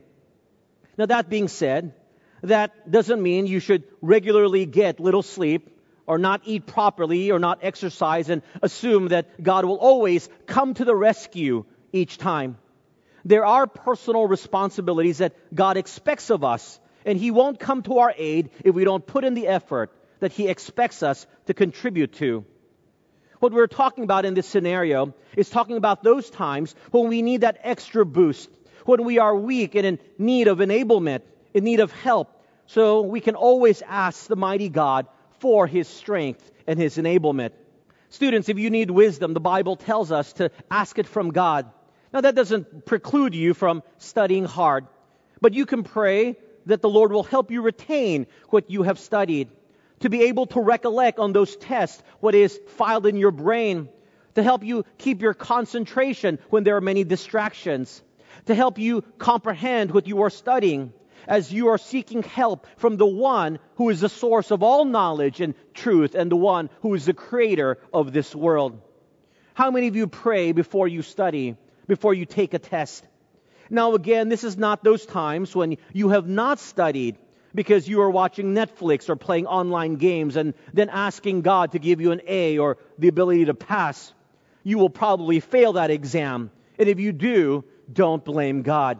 Now, 0.97 1.05
that 1.05 1.29
being 1.29 1.47
said, 1.47 1.93
that 2.41 2.89
doesn't 2.89 3.21
mean 3.21 3.47
you 3.47 3.59
should 3.59 3.83
regularly 4.01 4.65
get 4.65 4.99
little 4.99 5.23
sleep 5.23 5.69
or 6.07 6.17
not 6.17 6.41
eat 6.45 6.65
properly 6.65 7.31
or 7.31 7.39
not 7.39 7.59
exercise 7.61 8.29
and 8.29 8.41
assume 8.63 9.09
that 9.09 9.41
God 9.41 9.65
will 9.65 9.77
always 9.77 10.27
come 10.47 10.73
to 10.73 10.85
the 10.85 10.95
rescue 10.95 11.65
each 11.91 12.17
time. 12.17 12.57
There 13.25 13.45
are 13.45 13.67
personal 13.67 14.27
responsibilities 14.27 15.19
that 15.19 15.35
God 15.53 15.77
expects 15.77 16.29
of 16.29 16.43
us, 16.43 16.79
and 17.05 17.17
He 17.17 17.31
won't 17.31 17.59
come 17.59 17.83
to 17.83 17.99
our 17.99 18.13
aid 18.17 18.49
if 18.63 18.73
we 18.73 18.85
don't 18.85 19.05
put 19.05 19.23
in 19.23 19.33
the 19.33 19.47
effort 19.47 19.91
that 20.19 20.31
He 20.31 20.47
expects 20.47 21.03
us 21.03 21.27
to 21.45 21.53
contribute 21.53 22.13
to. 22.13 22.45
What 23.39 23.53
we're 23.53 23.67
talking 23.67 24.03
about 24.03 24.25
in 24.25 24.33
this 24.33 24.47
scenario 24.47 25.13
is 25.37 25.49
talking 25.49 25.77
about 25.77 26.03
those 26.03 26.29
times 26.29 26.75
when 26.91 27.07
we 27.07 27.21
need 27.21 27.41
that 27.41 27.59
extra 27.63 28.05
boost, 28.05 28.49
when 28.85 29.05
we 29.05 29.17
are 29.19 29.35
weak 29.35 29.75
and 29.75 29.85
in 29.85 29.99
need 30.17 30.47
of 30.47 30.57
enablement, 30.57 31.21
in 31.53 31.63
need 31.63 31.79
of 31.79 31.91
help. 31.91 32.29
So 32.67 33.01
we 33.01 33.21
can 33.21 33.35
always 33.35 33.81
ask 33.81 34.27
the 34.27 34.35
mighty 34.35 34.67
God 34.67 35.07
for 35.39 35.67
his 35.67 35.87
strength 35.87 36.51
and 36.67 36.77
his 36.77 36.97
enablement. 36.97 37.51
Students, 38.09 38.49
if 38.49 38.59
you 38.59 38.69
need 38.69 38.91
wisdom, 38.91 39.33
the 39.33 39.39
Bible 39.39 39.77
tells 39.77 40.11
us 40.11 40.33
to 40.33 40.51
ask 40.69 40.99
it 40.99 41.07
from 41.07 41.31
God. 41.31 41.71
Now, 42.11 42.21
that 42.21 42.35
doesn't 42.35 42.85
preclude 42.85 43.35
you 43.35 43.53
from 43.53 43.83
studying 43.99 44.45
hard, 44.45 44.87
but 45.39 45.53
you 45.53 45.65
can 45.65 45.83
pray 45.83 46.37
that 46.65 46.81
the 46.81 46.89
Lord 46.89 47.11
will 47.11 47.23
help 47.23 47.51
you 47.51 47.61
retain 47.61 48.27
what 48.49 48.69
you 48.69 48.83
have 48.83 48.99
studied 48.99 49.49
to 50.01 50.09
be 50.09 50.23
able 50.23 50.47
to 50.47 50.61
recollect 50.61 51.19
on 51.19 51.33
those 51.33 51.55
tests 51.55 52.01
what 52.19 52.35
is 52.35 52.59
filed 52.67 53.05
in 53.05 53.17
your 53.17 53.31
brain, 53.31 53.89
to 54.35 54.43
help 54.43 54.63
you 54.63 54.85
keep 54.97 55.21
your 55.21 55.33
concentration 55.33 56.39
when 56.49 56.63
there 56.63 56.75
are 56.77 56.81
many 56.81 57.03
distractions, 57.03 58.01
to 58.45 58.55
help 58.55 58.77
you 58.77 59.01
comprehend 59.17 59.91
what 59.91 60.07
you 60.07 60.21
are 60.21 60.29
studying 60.29 60.93
as 61.27 61.51
you 61.51 61.67
are 61.67 61.77
seeking 61.77 62.23
help 62.23 62.65
from 62.77 62.97
the 62.97 63.05
one 63.05 63.59
who 63.75 63.89
is 63.89 64.01
the 64.01 64.09
source 64.09 64.51
of 64.51 64.63
all 64.63 64.85
knowledge 64.85 65.41
and 65.41 65.53
truth 65.73 66.15
and 66.15 66.31
the 66.31 66.35
one 66.35 66.69
who 66.81 66.93
is 66.95 67.05
the 67.05 67.13
creator 67.13 67.77
of 67.93 68.11
this 68.13 68.35
world. 68.35 68.81
How 69.53 69.71
many 69.71 69.87
of 69.87 69.95
you 69.95 70.07
pray 70.07 70.53
before 70.53 70.87
you 70.87 71.01
study, 71.01 71.57
before 71.87 72.13
you 72.13 72.25
take 72.25 72.53
a 72.53 72.59
test? 72.59 73.05
Now, 73.69 73.93
again, 73.93 74.29
this 74.29 74.43
is 74.43 74.57
not 74.57 74.83
those 74.83 75.05
times 75.05 75.55
when 75.55 75.77
you 75.93 76.09
have 76.09 76.27
not 76.27 76.59
studied 76.59 77.17
because 77.53 77.87
you 77.87 78.01
are 78.01 78.09
watching 78.09 78.53
Netflix 78.53 79.09
or 79.09 79.15
playing 79.15 79.47
online 79.47 79.95
games 79.95 80.35
and 80.35 80.53
then 80.73 80.89
asking 80.89 81.41
God 81.41 81.71
to 81.71 81.79
give 81.79 82.01
you 82.01 82.11
an 82.11 82.21
A 82.27 82.57
or 82.57 82.77
the 82.97 83.07
ability 83.07 83.45
to 83.45 83.53
pass, 83.53 84.13
you 84.63 84.77
will 84.77 84.89
probably 84.89 85.39
fail 85.39 85.73
that 85.73 85.91
exam. 85.91 86.51
And 86.77 86.87
if 86.87 86.99
you 86.99 87.11
do, 87.11 87.63
don't 87.91 88.23
blame 88.23 88.61
God. 88.61 88.99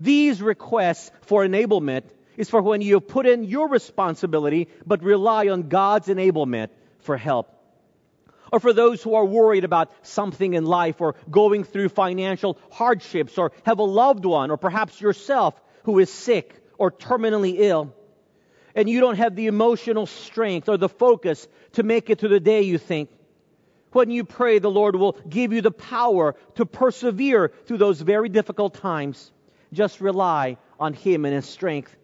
These 0.00 0.40
requests 0.40 1.10
for 1.22 1.44
enablement 1.44 2.04
is 2.36 2.48
for 2.48 2.62
when 2.62 2.80
you 2.80 3.00
put 3.00 3.26
in 3.26 3.44
your 3.44 3.68
responsibility 3.68 4.68
but 4.86 5.02
rely 5.02 5.48
on 5.48 5.68
God's 5.68 6.06
enablement 6.06 6.68
for 7.00 7.16
help. 7.16 7.54
Or 8.52 8.60
for 8.60 8.72
those 8.72 9.02
who 9.02 9.14
are 9.14 9.24
worried 9.24 9.64
about 9.64 9.92
something 10.02 10.54
in 10.54 10.64
life 10.64 11.00
or 11.00 11.16
going 11.30 11.64
through 11.64 11.90
financial 11.90 12.56
hardships 12.70 13.36
or 13.36 13.52
have 13.64 13.78
a 13.78 13.84
loved 13.84 14.24
one 14.24 14.50
or 14.50 14.56
perhaps 14.56 15.00
yourself 15.00 15.60
who 15.82 15.98
is 15.98 16.10
sick 16.10 16.57
or 16.78 16.90
terminally 16.90 17.56
ill, 17.58 17.92
and 18.74 18.88
you 18.88 19.00
don't 19.00 19.16
have 19.16 19.34
the 19.34 19.48
emotional 19.48 20.06
strength 20.06 20.68
or 20.68 20.76
the 20.76 20.88
focus 20.88 21.48
to 21.72 21.82
make 21.82 22.10
it 22.10 22.20
through 22.20 22.28
the 22.30 22.40
day, 22.40 22.62
you 22.62 22.78
think. 22.78 23.10
When 23.92 24.10
you 24.10 24.24
pray, 24.24 24.58
the 24.58 24.70
Lord 24.70 24.96
will 24.96 25.18
give 25.28 25.52
you 25.52 25.60
the 25.60 25.70
power 25.70 26.36
to 26.56 26.66
persevere 26.66 27.52
through 27.66 27.78
those 27.78 28.00
very 28.00 28.28
difficult 28.28 28.74
times. 28.74 29.32
Just 29.72 30.00
rely 30.00 30.58
on 30.78 30.92
Him 30.92 31.24
and 31.24 31.34
His 31.34 31.46
strength. 31.46 31.94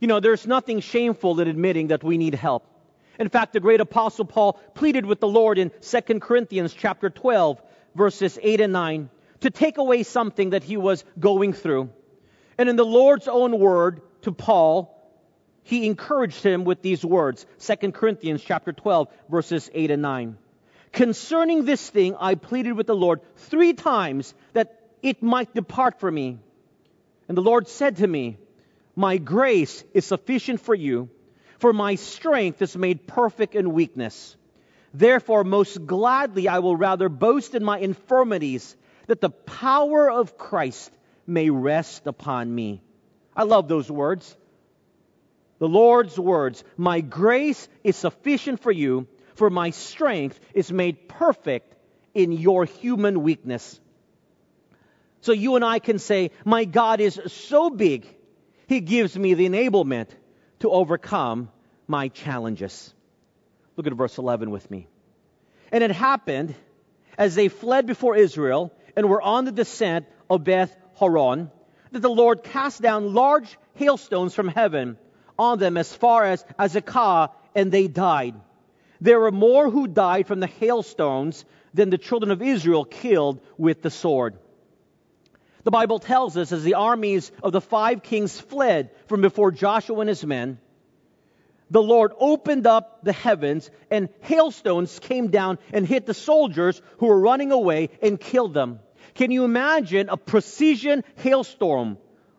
You 0.00 0.08
know, 0.08 0.20
there's 0.20 0.46
nothing 0.46 0.80
shameful 0.80 1.38
in 1.40 1.48
admitting 1.48 1.88
that 1.88 2.02
we 2.02 2.18
need 2.18 2.34
help. 2.34 2.66
In 3.18 3.28
fact, 3.28 3.52
the 3.52 3.60
great 3.60 3.80
apostle 3.80 4.24
Paul 4.24 4.54
pleaded 4.74 5.06
with 5.06 5.20
the 5.20 5.28
Lord 5.28 5.58
in 5.58 5.70
2 5.80 6.20
Corinthians 6.20 6.74
chapter 6.74 7.10
12, 7.10 7.62
verses 7.94 8.38
8 8.42 8.60
and 8.62 8.72
9, 8.72 9.10
to 9.40 9.50
take 9.50 9.78
away 9.78 10.02
something 10.02 10.50
that 10.50 10.64
he 10.64 10.76
was 10.76 11.04
going 11.18 11.52
through. 11.52 11.90
And 12.58 12.68
in 12.68 12.76
the 12.76 12.84
Lord's 12.84 13.28
own 13.28 13.58
word, 13.58 14.00
to 14.24 14.32
Paul, 14.32 14.90
he 15.62 15.86
encouraged 15.86 16.42
him 16.42 16.64
with 16.64 16.82
these 16.82 17.04
words 17.04 17.46
2 17.60 17.92
Corinthians 17.92 18.42
chapter 18.44 18.72
12, 18.72 19.08
verses 19.30 19.70
8 19.72 19.90
and 19.92 20.02
9. 20.02 20.38
Concerning 20.92 21.64
this 21.64 21.88
thing, 21.90 22.14
I 22.20 22.34
pleaded 22.34 22.72
with 22.72 22.86
the 22.86 22.94
Lord 22.94 23.20
three 23.36 23.72
times 23.72 24.34
that 24.52 24.80
it 25.02 25.22
might 25.22 25.54
depart 25.54 25.98
from 25.98 26.14
me. 26.14 26.38
And 27.28 27.36
the 27.36 27.42
Lord 27.42 27.68
said 27.68 27.96
to 27.96 28.06
me, 28.06 28.36
My 28.94 29.16
grace 29.16 29.82
is 29.92 30.04
sufficient 30.04 30.60
for 30.60 30.74
you, 30.74 31.08
for 31.58 31.72
my 31.72 31.94
strength 31.96 32.62
is 32.62 32.76
made 32.76 33.06
perfect 33.06 33.54
in 33.54 33.72
weakness. 33.72 34.36
Therefore, 34.92 35.42
most 35.42 35.84
gladly 35.86 36.46
I 36.46 36.60
will 36.60 36.76
rather 36.76 37.08
boast 37.08 37.54
in 37.54 37.64
my 37.64 37.78
infirmities, 37.78 38.76
that 39.08 39.20
the 39.20 39.30
power 39.30 40.10
of 40.10 40.38
Christ 40.38 40.92
may 41.26 41.50
rest 41.50 42.06
upon 42.06 42.54
me. 42.54 42.82
I 43.36 43.44
love 43.44 43.68
those 43.68 43.90
words. 43.90 44.36
The 45.58 45.68
Lord's 45.68 46.18
words, 46.18 46.64
My 46.76 47.00
grace 47.00 47.68
is 47.82 47.96
sufficient 47.96 48.60
for 48.60 48.72
you, 48.72 49.06
for 49.34 49.50
my 49.50 49.70
strength 49.70 50.38
is 50.52 50.72
made 50.72 51.08
perfect 51.08 51.74
in 52.12 52.32
your 52.32 52.64
human 52.64 53.22
weakness. 53.22 53.80
So 55.20 55.32
you 55.32 55.56
and 55.56 55.64
I 55.64 55.78
can 55.78 55.98
say, 55.98 56.32
My 56.44 56.64
God 56.64 57.00
is 57.00 57.20
so 57.26 57.70
big, 57.70 58.06
He 58.66 58.80
gives 58.80 59.18
me 59.18 59.34
the 59.34 59.48
enablement 59.48 60.08
to 60.60 60.70
overcome 60.70 61.50
my 61.86 62.08
challenges. 62.08 62.92
Look 63.76 63.86
at 63.86 63.92
verse 63.94 64.18
11 64.18 64.50
with 64.50 64.70
me. 64.70 64.86
And 65.72 65.82
it 65.82 65.90
happened 65.90 66.54
as 67.18 67.34
they 67.34 67.48
fled 67.48 67.86
before 67.86 68.16
Israel 68.16 68.72
and 68.96 69.08
were 69.08 69.22
on 69.22 69.44
the 69.44 69.52
descent 69.52 70.06
of 70.30 70.44
Beth 70.44 70.74
Horon 70.94 71.50
that 71.94 72.00
the 72.00 72.10
Lord 72.10 72.42
cast 72.42 72.82
down 72.82 73.14
large 73.14 73.56
hailstones 73.74 74.34
from 74.34 74.48
heaven 74.48 74.98
on 75.38 75.58
them 75.58 75.76
as 75.76 75.94
far 75.94 76.24
as 76.24 76.44
Azekah, 76.58 77.30
and 77.54 77.70
they 77.70 77.88
died. 77.88 78.34
There 79.00 79.20
were 79.20 79.30
more 79.30 79.70
who 79.70 79.86
died 79.86 80.26
from 80.26 80.40
the 80.40 80.46
hailstones 80.46 81.44
than 81.72 81.90
the 81.90 81.98
children 81.98 82.30
of 82.30 82.42
Israel 82.42 82.84
killed 82.84 83.40
with 83.56 83.82
the 83.82 83.90
sword. 83.90 84.38
The 85.62 85.70
Bible 85.70 85.98
tells 85.98 86.36
us 86.36 86.52
as 86.52 86.62
the 86.62 86.74
armies 86.74 87.32
of 87.42 87.52
the 87.52 87.60
five 87.60 88.02
kings 88.02 88.38
fled 88.38 88.90
from 89.06 89.22
before 89.22 89.50
Joshua 89.50 90.00
and 90.00 90.08
his 90.08 90.24
men, 90.24 90.58
the 91.70 91.82
Lord 91.82 92.12
opened 92.18 92.66
up 92.66 93.00
the 93.02 93.12
heavens 93.12 93.70
and 93.90 94.08
hailstones 94.20 94.98
came 94.98 95.28
down 95.28 95.58
and 95.72 95.86
hit 95.86 96.06
the 96.06 96.14
soldiers 96.14 96.80
who 96.98 97.06
were 97.06 97.18
running 97.18 97.52
away 97.52 97.90
and 98.02 98.20
killed 98.20 98.52
them. 98.52 98.80
Can 99.14 99.30
you 99.30 99.44
imagine 99.44 100.08
a 100.08 100.16
precision 100.16 101.04
hailstorm? 101.16 101.98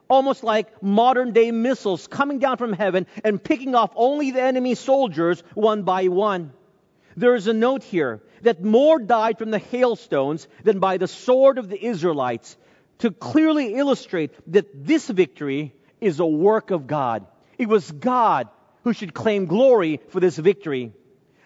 Almost 0.10 0.44
like 0.44 0.84
modern 0.84 1.32
day 1.32 1.51
missiles 1.51 2.08
coming 2.08 2.39
down 2.39 2.58
from 2.58 2.74
heaven 2.74 3.08
and 3.24 3.44
picking 3.44 3.75
off 3.75 3.91
only 3.96 4.32
the 4.32 4.41
enemy 4.41 4.75
soldiers 4.75 5.41
one 5.53 5.84
by 5.84 6.10
one. 6.10 6.51
There 7.17 7.34
is 7.34 7.48
a 7.48 7.53
note 7.53 7.84
here 7.84 8.22
that 8.41 8.63
more 8.63 9.00
died 9.00 9.38
from 9.38 9.51
the 9.51 9.60
hailstones 9.60 10.48
than 10.63 10.79
by 10.79 10.98
the 10.98 11.08
sword 11.08 11.58
of 11.58 11.70
the 11.70 11.84
Israelites 11.84 12.58
to 13.00 13.12
clearly 13.12 13.75
illustrate 13.75 14.32
that 14.51 14.86
this 14.86 15.08
victory 15.08 15.74
is 16.01 16.20
a 16.20 16.25
work 16.25 16.72
of 16.72 16.88
God. 16.88 17.25
It 17.58 17.70
was 17.70 17.89
God 17.89 18.50
who 18.84 18.94
should 18.94 19.13
claim 19.13 19.46
glory 19.46 20.01
for 20.10 20.20
this 20.20 20.38
victory. 20.38 20.91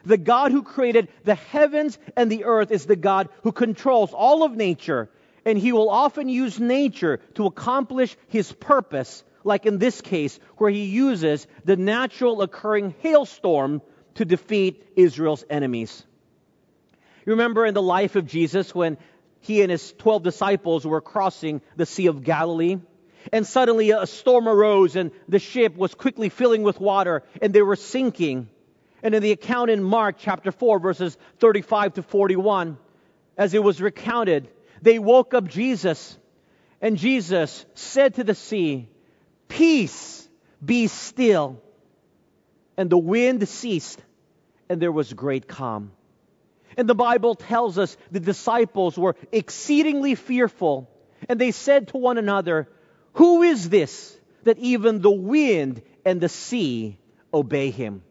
The 0.06 0.18
God 0.18 0.52
who 0.52 0.64
created 0.64 1.08
the 1.24 1.36
heavens 1.36 1.98
and 2.18 2.32
the 2.32 2.46
earth 2.46 2.72
is 2.72 2.86
the 2.86 2.96
God 2.96 3.30
who 3.44 3.52
controls 3.52 4.12
all 4.12 4.44
of 4.44 4.56
nature 4.56 5.10
and 5.46 5.58
he 5.58 5.72
will 5.72 5.90
often 5.90 6.30
use 6.30 6.60
nature 6.60 7.18
to 7.36 7.46
accomplish 7.46 8.16
his 8.28 8.52
purpose, 8.52 9.24
like 9.44 9.66
in 9.66 9.78
this 9.78 10.02
case, 10.02 10.40
where 10.58 10.70
he 10.70 10.86
uses 10.86 11.48
the 11.66 11.78
natural 11.78 12.42
occurring 12.42 12.96
hailstorm 13.00 13.82
to 14.16 14.26
defeat 14.26 14.86
Israel's 14.96 15.44
enemies. 15.50 16.04
You 17.26 17.34
remember 17.34 17.66
in 17.66 17.74
the 17.74 17.82
life 17.82 18.16
of 18.16 18.28
Jesus 18.28 18.74
when 18.74 18.98
he 19.42 19.62
and 19.62 19.72
his 19.72 19.94
12 19.94 20.24
disciples 20.24 20.86
were 20.86 21.02
crossing 21.02 21.62
the 21.76 21.86
Sea 21.86 22.08
of 22.08 22.24
Galilee. 22.24 22.78
And 23.34 23.46
suddenly 23.46 23.92
a 23.92 24.08
storm 24.08 24.48
arose, 24.48 24.96
and 24.96 25.12
the 25.28 25.40
ship 25.40 25.76
was 25.76 25.94
quickly 25.94 26.30
filling 26.30 26.64
with 26.64 26.80
water, 26.80 27.24
and 27.42 27.54
they 27.54 27.62
were 27.62 27.76
sinking. 27.76 28.50
And 29.04 29.14
in 29.14 29.22
the 29.22 29.32
account 29.32 29.70
in 29.70 29.84
Mark 29.84 30.16
chapter 30.20 30.52
4, 30.52 30.80
verses 30.80 31.18
35 31.40 31.96
to 31.96 32.04
41, 32.04 32.78
as 33.38 33.54
it 33.54 33.64
was 33.64 33.82
recounted, 33.82 34.50
they 34.82 35.00
woke 35.00 35.34
up 35.34 35.48
Jesus, 35.48 36.18
and 36.82 36.98
Jesus 36.98 37.66
said 37.74 38.16
to 38.16 38.24
the 38.24 38.36
sea, 38.36 38.88
Peace, 39.48 40.28
be 40.64 40.88
still. 40.88 41.62
And 42.78 42.90
the 42.90 42.98
wind 42.98 43.48
ceased, 43.48 44.02
and 44.70 44.82
there 44.82 44.92
was 44.92 45.12
great 45.12 45.48
calm. 45.48 45.92
And 46.78 46.88
the 46.88 46.96
Bible 46.96 47.36
tells 47.36 47.78
us 47.78 47.98
the 48.10 48.22
disciples 48.22 48.98
were 48.98 49.16
exceedingly 49.32 50.16
fearful, 50.16 50.90
and 51.28 51.40
they 51.40 51.52
said 51.52 51.90
to 51.90 51.98
one 51.98 52.18
another, 52.18 52.70
Who 53.14 53.44
is 53.44 53.70
this 53.70 54.18
that 54.44 54.60
even 54.60 55.02
the 55.02 55.12
wind 55.12 55.82
and 56.06 56.22
the 56.22 56.30
sea 56.30 56.98
obey 57.34 57.72
him? 57.72 58.02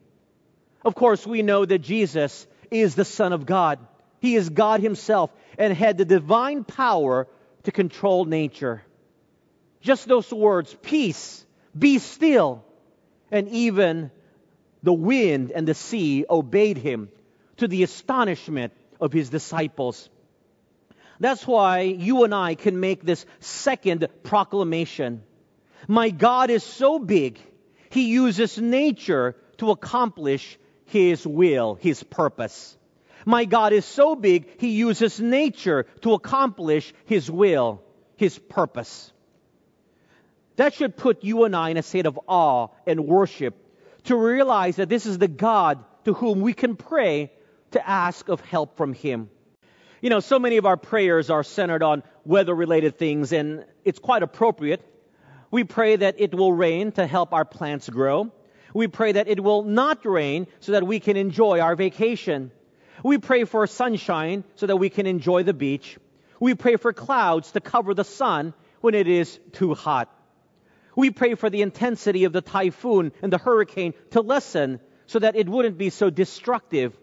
Of 0.84 0.94
course, 0.94 1.26
we 1.26 1.42
know 1.42 1.64
that 1.64 1.78
Jesus 1.78 2.46
is 2.70 2.94
the 2.94 3.04
Son 3.04 3.32
of 3.32 3.46
God. 3.46 3.78
He 4.20 4.34
is 4.34 4.48
God 4.48 4.80
Himself 4.80 5.30
and 5.58 5.72
had 5.72 5.98
the 5.98 6.04
divine 6.04 6.64
power 6.64 7.26
to 7.64 7.72
control 7.72 8.24
nature. 8.24 8.82
Just 9.80 10.08
those 10.08 10.32
words, 10.32 10.74
peace, 10.82 11.44
be 11.78 11.98
still, 11.98 12.64
and 13.30 13.48
even 13.48 14.10
the 14.82 14.92
wind 14.92 15.50
and 15.50 15.66
the 15.66 15.74
sea 15.74 16.24
obeyed 16.28 16.78
him 16.78 17.10
to 17.58 17.68
the 17.68 17.82
astonishment 17.82 18.72
of 19.00 19.12
his 19.12 19.28
disciples. 19.28 20.08
That's 21.20 21.46
why 21.46 21.80
you 21.80 22.24
and 22.24 22.34
I 22.34 22.54
can 22.54 22.78
make 22.78 23.02
this 23.02 23.26
second 23.40 24.08
proclamation. 24.22 25.22
My 25.88 26.10
God 26.10 26.50
is 26.50 26.62
so 26.62 26.98
big, 26.98 27.38
he 27.90 28.08
uses 28.08 28.58
nature 28.58 29.36
to 29.58 29.70
accomplish 29.70 30.58
his 30.86 31.26
will, 31.26 31.74
his 31.74 32.02
purpose. 32.02 32.77
My 33.28 33.44
God 33.44 33.74
is 33.74 33.84
so 33.84 34.16
big, 34.16 34.48
he 34.58 34.70
uses 34.70 35.20
nature 35.20 35.84
to 36.00 36.14
accomplish 36.14 36.94
his 37.04 37.30
will, 37.30 37.82
his 38.16 38.38
purpose. 38.38 39.12
That 40.56 40.72
should 40.72 40.96
put 40.96 41.22
you 41.22 41.44
and 41.44 41.54
I 41.54 41.68
in 41.68 41.76
a 41.76 41.82
state 41.82 42.06
of 42.06 42.18
awe 42.26 42.68
and 42.86 43.06
worship 43.06 43.54
to 44.04 44.16
realize 44.16 44.76
that 44.76 44.88
this 44.88 45.04
is 45.04 45.18
the 45.18 45.28
God 45.28 45.84
to 46.06 46.14
whom 46.14 46.40
we 46.40 46.54
can 46.54 46.74
pray 46.74 47.30
to 47.72 47.86
ask 47.86 48.30
of 48.30 48.40
help 48.40 48.78
from 48.78 48.94
Him. 48.94 49.28
You 50.00 50.08
know, 50.08 50.20
so 50.20 50.38
many 50.38 50.56
of 50.56 50.64
our 50.64 50.78
prayers 50.78 51.28
are 51.28 51.44
centered 51.44 51.82
on 51.82 52.04
weather 52.24 52.54
related 52.54 52.96
things, 52.96 53.32
and 53.32 53.66
it's 53.84 53.98
quite 53.98 54.22
appropriate. 54.22 54.80
We 55.50 55.64
pray 55.64 55.96
that 55.96 56.14
it 56.18 56.34
will 56.34 56.54
rain 56.54 56.92
to 56.92 57.06
help 57.06 57.34
our 57.34 57.44
plants 57.44 57.90
grow. 57.90 58.32
We 58.72 58.88
pray 58.88 59.12
that 59.12 59.28
it 59.28 59.40
will 59.40 59.64
not 59.64 60.06
rain 60.06 60.46
so 60.60 60.72
that 60.72 60.86
we 60.86 60.98
can 60.98 61.18
enjoy 61.18 61.60
our 61.60 61.76
vacation. 61.76 62.52
We 63.02 63.18
pray 63.18 63.44
for 63.44 63.66
sunshine 63.66 64.44
so 64.56 64.66
that 64.66 64.76
we 64.76 64.90
can 64.90 65.06
enjoy 65.06 65.42
the 65.42 65.54
beach. 65.54 65.98
We 66.40 66.54
pray 66.54 66.76
for 66.76 66.92
clouds 66.92 67.52
to 67.52 67.60
cover 67.60 67.94
the 67.94 68.04
sun 68.04 68.54
when 68.80 68.94
it 68.94 69.08
is 69.08 69.38
too 69.52 69.74
hot. 69.74 70.12
We 70.96 71.10
pray 71.10 71.34
for 71.34 71.50
the 71.50 71.62
intensity 71.62 72.24
of 72.24 72.32
the 72.32 72.40
typhoon 72.40 73.12
and 73.22 73.32
the 73.32 73.38
hurricane 73.38 73.94
to 74.10 74.20
lessen 74.20 74.80
so 75.06 75.18
that 75.20 75.36
it 75.36 75.48
wouldn't 75.48 75.78
be 75.78 75.90
so 75.90 76.10
destructive 76.10 76.96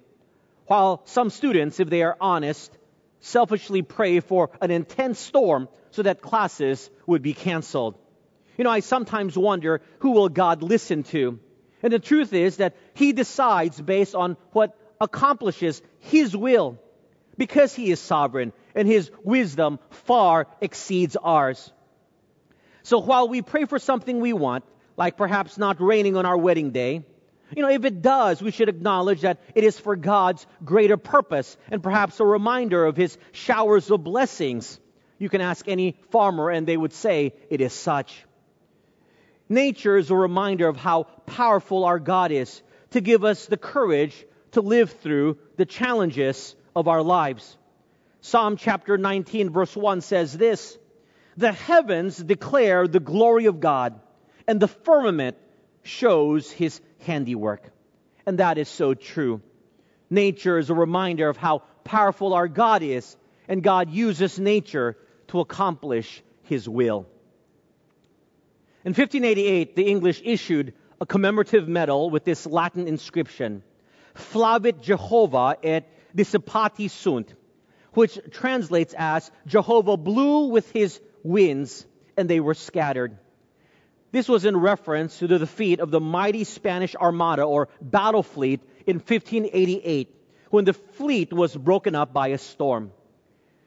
while 0.68 1.02
some 1.06 1.30
students, 1.30 1.80
if 1.80 1.90
they 1.90 2.02
are 2.02 2.18
honest, 2.20 2.76
selfishly 3.20 3.82
pray 3.82 4.20
for 4.20 4.50
an 4.62 4.72
intense 4.72 5.20
storm 5.20 5.70
so 5.92 6.04
that 6.04 6.22
classes 6.22 6.90
would 7.06 7.22
be 7.22 7.34
canceled. 7.34 7.98
You 8.58 8.64
know, 8.64 8.70
I 8.70 8.80
sometimes 8.80 9.38
wonder 9.38 9.82
who 10.00 10.12
will 10.12 10.30
God 10.30 10.64
listen 10.64 11.04
to? 11.04 11.40
And 11.84 11.94
the 11.94 12.00
truth 12.00 12.34
is 12.34 12.58
that 12.58 12.76
He 12.94 13.14
decides 13.14 13.80
based 13.80 14.16
on 14.16 14.38
what 14.52 14.78
accomplishes 15.00 15.82
His 16.00 16.36
will 16.36 16.80
because 17.38 17.74
He 17.74 17.92
is 17.92 18.00
sovereign 18.00 18.54
and 18.74 18.88
His 18.88 19.12
wisdom 19.24 19.80
far 19.90 20.48
exceeds 20.62 21.16
ours. 21.16 21.72
So 22.84 23.00
while 23.00 23.28
we 23.28 23.42
pray 23.42 23.66
for 23.66 23.80
something 23.80 24.20
we 24.20 24.34
want, 24.34 24.64
like 24.98 25.18
perhaps 25.18 25.58
not 25.58 25.82
raining 25.82 26.16
on 26.16 26.26
our 26.26 26.38
wedding 26.38 26.72
day, 26.72 27.04
you 27.56 27.62
know, 27.62 27.70
if 27.70 27.86
it 27.86 28.02
does, 28.02 28.42
we 28.42 28.52
should 28.52 28.70
acknowledge 28.70 29.22
that 29.22 29.40
it 29.54 29.64
is 29.64 29.80
for 29.80 29.96
God's 29.96 30.46
greater 30.64 30.98
purpose 30.98 31.58
and 31.70 31.84
perhaps 31.84 32.20
a 32.20 32.26
reminder 32.26 32.86
of 32.86 32.98
His 32.98 33.18
showers 33.32 33.90
of 33.92 34.04
blessings. 34.04 34.80
You 35.20 35.30
can 35.30 35.42
ask 35.42 35.68
any 35.68 35.98
farmer 36.12 36.50
and 36.50 36.68
they 36.68 36.78
would 36.78 36.94
say 36.94 37.34
it 37.50 37.62
is 37.62 37.74
such. 37.74 38.26
Nature 39.48 39.98
is 39.98 40.10
a 40.10 40.16
reminder 40.16 40.68
of 40.68 40.76
how 40.76 41.04
powerful 41.26 41.86
our 41.86 42.00
God 42.00 42.32
is 42.32 42.62
to 42.92 43.02
give 43.02 43.24
us 43.24 43.46
the 43.46 43.58
courage 43.58 44.26
to 44.56 44.62
live 44.62 44.92
through 45.02 45.38
the 45.58 45.66
challenges 45.66 46.56
of 46.76 46.88
our 46.88 47.02
lives. 47.02 47.58
Psalm 48.22 48.58
chapter 48.58 48.98
19 48.98 49.50
verse 49.50 49.76
1 49.76 50.02
says 50.02 50.38
this, 50.38 50.78
The 51.38 51.52
heavens 51.52 52.18
declare 52.18 52.88
the 52.88 53.00
glory 53.00 53.46
of 53.46 53.60
God 53.60 54.00
and 54.48 54.60
the 54.60 54.68
firmament 54.68 55.38
shows 55.84 56.50
his 56.50 56.80
handiwork. 57.00 57.70
And 58.26 58.40
that 58.40 58.58
is 58.58 58.70
so 58.70 58.94
true. 58.94 59.42
Nature 60.10 60.58
is 60.58 60.70
a 60.70 60.74
reminder 60.74 61.28
of 61.30 61.38
how 61.38 61.64
powerful 61.84 62.34
our 62.34 62.48
God 62.48 62.82
is, 62.82 63.18
and 63.48 63.62
God 63.62 63.92
uses 63.92 64.40
nature 64.40 64.98
to 65.28 65.42
accomplish 65.42 66.24
his 66.44 66.68
will. 66.68 67.08
In 68.86 68.92
1588, 68.92 69.76
the 69.76 69.88
English 69.88 70.22
issued 70.24 70.74
a 71.02 71.06
commemorative 71.06 71.68
medal 71.68 72.10
with 72.10 72.24
this 72.24 72.46
Latin 72.46 72.88
inscription, 72.88 73.64
Flavit 74.16 74.82
Jehovah 74.82 75.58
et 75.64 75.88
dissipati 76.16 76.90
sunt, 76.90 77.34
which 77.94 78.20
translates 78.32 78.96
as 78.98 79.30
Jehovah 79.46 79.98
blew 79.98 80.48
with 80.48 80.72
his 80.72 81.00
winds 81.24 81.86
and 82.18 82.30
they 82.30 82.40
were 82.40 82.54
scattered. 82.54 83.18
This 84.12 84.30
was 84.30 84.46
in 84.46 84.56
reference 84.56 85.20
to 85.20 85.28
the 85.28 85.40
defeat 85.40 85.82
of 85.82 85.92
the 85.92 86.00
mighty 86.00 86.46
Spanish 86.46 86.96
Armada 86.96 87.44
or 87.44 87.68
battle 87.82 88.24
fleet 88.24 88.62
in 88.88 88.98
1588 88.98 90.16
when 90.50 90.64
the 90.64 90.74
fleet 90.74 91.34
was 91.34 91.56
broken 91.56 91.96
up 91.96 92.14
by 92.14 92.30
a 92.30 92.38
storm. 92.38 92.92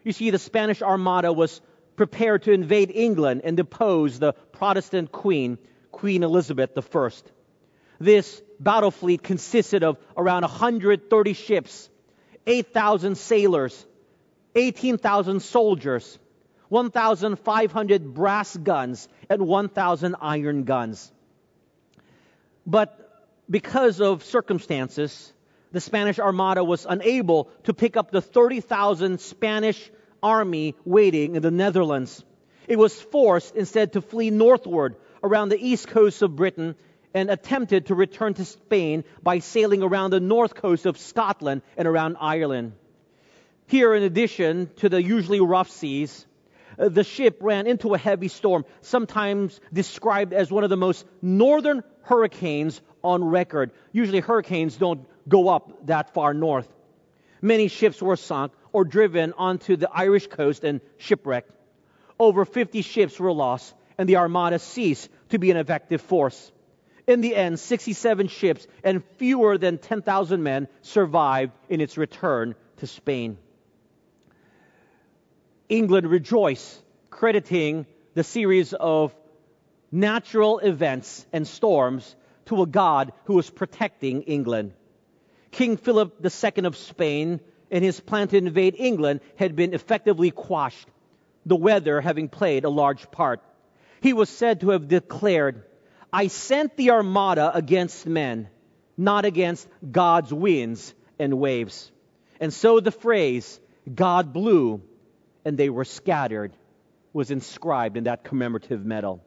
You 0.04 0.12
see, 0.12 0.30
the 0.30 0.38
Spanish 0.38 0.80
Armada 0.80 1.32
was 1.32 1.60
prepared 1.96 2.44
to 2.44 2.52
invade 2.52 2.90
England 2.94 3.42
and 3.44 3.56
depose 3.56 4.18
the 4.18 4.32
Protestant 4.32 5.12
queen, 5.12 5.58
Queen 5.92 6.22
Elizabeth 6.22 6.70
I. 6.78 7.10
This 7.98 8.40
battle 8.60 8.90
fleet 8.90 9.22
consisted 9.22 9.82
of 9.82 9.98
around 10.16 10.42
130 10.42 11.32
ships, 11.32 11.90
8,000 12.46 13.16
sailors, 13.16 13.86
18,000 14.54 15.40
soldiers, 15.40 16.18
1,500 16.68 18.14
brass 18.14 18.56
guns, 18.56 19.08
and 19.30 19.46
1,000 19.46 20.16
iron 20.20 20.64
guns. 20.64 21.12
But 22.66 23.26
because 23.48 24.00
of 24.00 24.24
circumstances, 24.24 25.32
the 25.72 25.80
Spanish 25.80 26.18
Armada 26.18 26.64
was 26.64 26.86
unable 26.88 27.50
to 27.64 27.74
pick 27.74 27.96
up 27.96 28.10
the 28.10 28.20
30,000 28.20 29.20
Spanish 29.20 29.90
army 30.22 30.74
waiting 30.84 31.36
in 31.36 31.42
the 31.42 31.50
Netherlands. 31.50 32.24
It 32.66 32.78
was 32.78 33.00
forced 33.00 33.54
instead 33.54 33.94
to 33.94 34.02
flee 34.02 34.30
northward 34.30 34.96
around 35.22 35.48
the 35.48 35.58
east 35.58 35.88
coast 35.88 36.22
of 36.22 36.36
Britain 36.36 36.74
and 37.14 37.30
attempted 37.30 37.86
to 37.86 37.94
return 37.94 38.34
to 38.34 38.44
Spain 38.44 39.04
by 39.22 39.38
sailing 39.38 39.82
around 39.82 40.10
the 40.10 40.20
north 40.20 40.54
coast 40.54 40.86
of 40.86 40.98
Scotland 40.98 41.62
and 41.76 41.88
around 41.88 42.16
Ireland. 42.20 42.72
Here, 43.66 43.94
in 43.94 44.02
addition 44.02 44.70
to 44.76 44.88
the 44.88 45.02
usually 45.02 45.40
rough 45.40 45.70
seas, 45.70 46.26
uh, 46.78 46.88
the 46.88 47.04
ship 47.04 47.38
ran 47.40 47.66
into 47.66 47.94
a 47.94 47.98
heavy 47.98 48.28
storm, 48.28 48.64
sometimes 48.80 49.60
described 49.72 50.32
as 50.32 50.50
one 50.50 50.64
of 50.64 50.70
the 50.70 50.76
most 50.76 51.04
northern 51.20 51.82
hurricanes 52.02 52.80
on 53.02 53.24
record. 53.24 53.70
Usually, 53.92 54.20
hurricanes 54.20 54.76
don't 54.76 55.06
go 55.28 55.48
up 55.48 55.86
that 55.86 56.14
far 56.14 56.32
north. 56.34 56.68
Many 57.42 57.68
ships 57.68 58.00
were 58.00 58.16
sunk 58.16 58.52
or 58.72 58.84
driven 58.84 59.32
onto 59.34 59.76
the 59.76 59.90
Irish 59.90 60.26
coast 60.26 60.64
and 60.64 60.80
shipwrecked. 60.96 61.50
Over 62.18 62.44
50 62.44 62.82
ships 62.82 63.18
were 63.20 63.32
lost, 63.32 63.74
and 63.96 64.08
the 64.08 64.16
armada 64.16 64.58
ceased 64.58 65.08
to 65.30 65.38
be 65.38 65.50
an 65.50 65.56
effective 65.56 66.00
force. 66.00 66.52
In 67.08 67.22
the 67.22 67.34
end, 67.34 67.58
67 67.58 68.28
ships 68.28 68.66
and 68.84 69.02
fewer 69.16 69.56
than 69.56 69.78
10,000 69.78 70.42
men 70.42 70.68
survived 70.82 71.52
in 71.70 71.80
its 71.80 71.96
return 71.96 72.54
to 72.76 72.86
Spain. 72.86 73.38
England 75.70 76.06
rejoiced, 76.10 76.82
crediting 77.08 77.86
the 78.12 78.22
series 78.22 78.74
of 78.74 79.14
natural 79.90 80.58
events 80.58 81.26
and 81.32 81.48
storms 81.48 82.14
to 82.44 82.60
a 82.60 82.66
God 82.66 83.12
who 83.24 83.34
was 83.34 83.48
protecting 83.48 84.22
England. 84.24 84.74
King 85.50 85.78
Philip 85.78 86.22
II 86.22 86.64
of 86.66 86.76
Spain 86.76 87.40
and 87.70 87.82
his 87.82 88.00
plan 88.00 88.28
to 88.28 88.36
invade 88.36 88.74
England 88.78 89.20
had 89.36 89.56
been 89.56 89.72
effectively 89.72 90.30
quashed, 90.30 90.88
the 91.46 91.56
weather 91.56 92.02
having 92.02 92.28
played 92.28 92.64
a 92.64 92.70
large 92.70 93.10
part. 93.10 93.40
He 94.02 94.12
was 94.12 94.28
said 94.28 94.60
to 94.60 94.70
have 94.70 94.88
declared, 94.88 95.64
I 96.12 96.28
sent 96.28 96.76
the 96.76 96.90
armada 96.90 97.50
against 97.54 98.06
men, 98.06 98.48
not 98.96 99.24
against 99.24 99.68
God's 99.90 100.32
winds 100.32 100.94
and 101.18 101.38
waves. 101.38 101.90
And 102.40 102.52
so 102.52 102.80
the 102.80 102.90
phrase, 102.90 103.60
God 103.92 104.32
blew 104.32 104.82
and 105.44 105.56
they 105.58 105.70
were 105.70 105.84
scattered, 105.84 106.52
was 107.12 107.30
inscribed 107.30 107.96
in 107.96 108.04
that 108.04 108.24
commemorative 108.24 108.84
medal. 108.84 109.22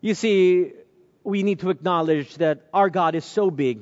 You 0.00 0.14
see, 0.14 0.72
we 1.24 1.42
need 1.42 1.60
to 1.60 1.70
acknowledge 1.70 2.36
that 2.36 2.66
our 2.72 2.88
God 2.88 3.14
is 3.14 3.24
so 3.24 3.50
big. 3.50 3.80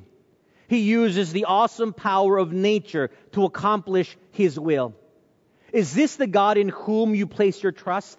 He 0.69 0.79
uses 0.79 1.33
the 1.33 1.45
awesome 1.45 1.93
power 1.93 2.39
of 2.39 2.53
nature 2.53 3.11
to 3.33 3.45
accomplish 3.45 4.17
His 4.33 4.59
will. 4.59 4.95
Is 5.73 5.95
this 5.95 6.17
the 6.17 6.27
God 6.27 6.57
in 6.57 6.71
whom 6.71 7.15
you 7.15 7.27
place 7.27 7.63
your 7.63 7.73
trust? 7.73 8.19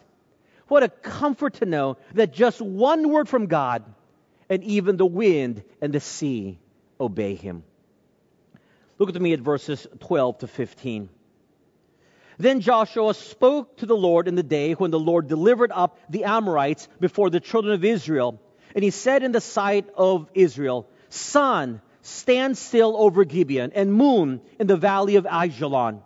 What 0.67 0.83
a 0.83 0.89
comfort 0.89 1.55
to 1.55 1.65
know 1.65 1.97
that 2.13 2.33
just 2.33 2.61
one 2.61 3.09
word 3.09 3.29
from 3.29 3.47
God 3.47 3.83
and 4.49 4.63
even 4.63 4.97
the 4.97 5.05
wind 5.05 5.63
and 5.81 5.93
the 5.93 5.99
sea 5.99 6.59
obey 6.99 7.35
Him. 7.35 7.63
Look 8.97 9.09
at 9.09 9.21
me 9.21 9.33
at 9.33 9.39
verses 9.39 9.85
12 9.99 10.39
to 10.39 10.47
15. 10.47 11.09
Then 12.39 12.61
Joshua 12.61 13.13
spoke 13.13 13.77
to 13.77 13.85
the 13.85 13.95
Lord 13.95 14.27
in 14.27 14.35
the 14.35 14.43
day 14.43 14.73
when 14.73 14.91
the 14.91 14.99
Lord 14.99 15.27
delivered 15.27 15.71
up 15.71 15.97
the 16.09 16.25
Amorites 16.25 16.87
before 16.99 17.29
the 17.29 17.39
children 17.39 17.73
of 17.73 17.83
Israel. 17.83 18.41
And 18.75 18.83
he 18.83 18.91
said 18.91 19.23
in 19.23 19.31
the 19.31 19.41
sight 19.41 19.87
of 19.95 20.29
Israel, 20.33 20.87
Sun, 21.09 21.81
stand 22.01 22.57
still 22.57 22.95
over 22.95 23.25
Gibeon, 23.25 23.71
and 23.73 23.93
moon 23.93 24.41
in 24.59 24.67
the 24.67 24.77
valley 24.77 25.15
of 25.15 25.25
Ajalon. 25.25 26.01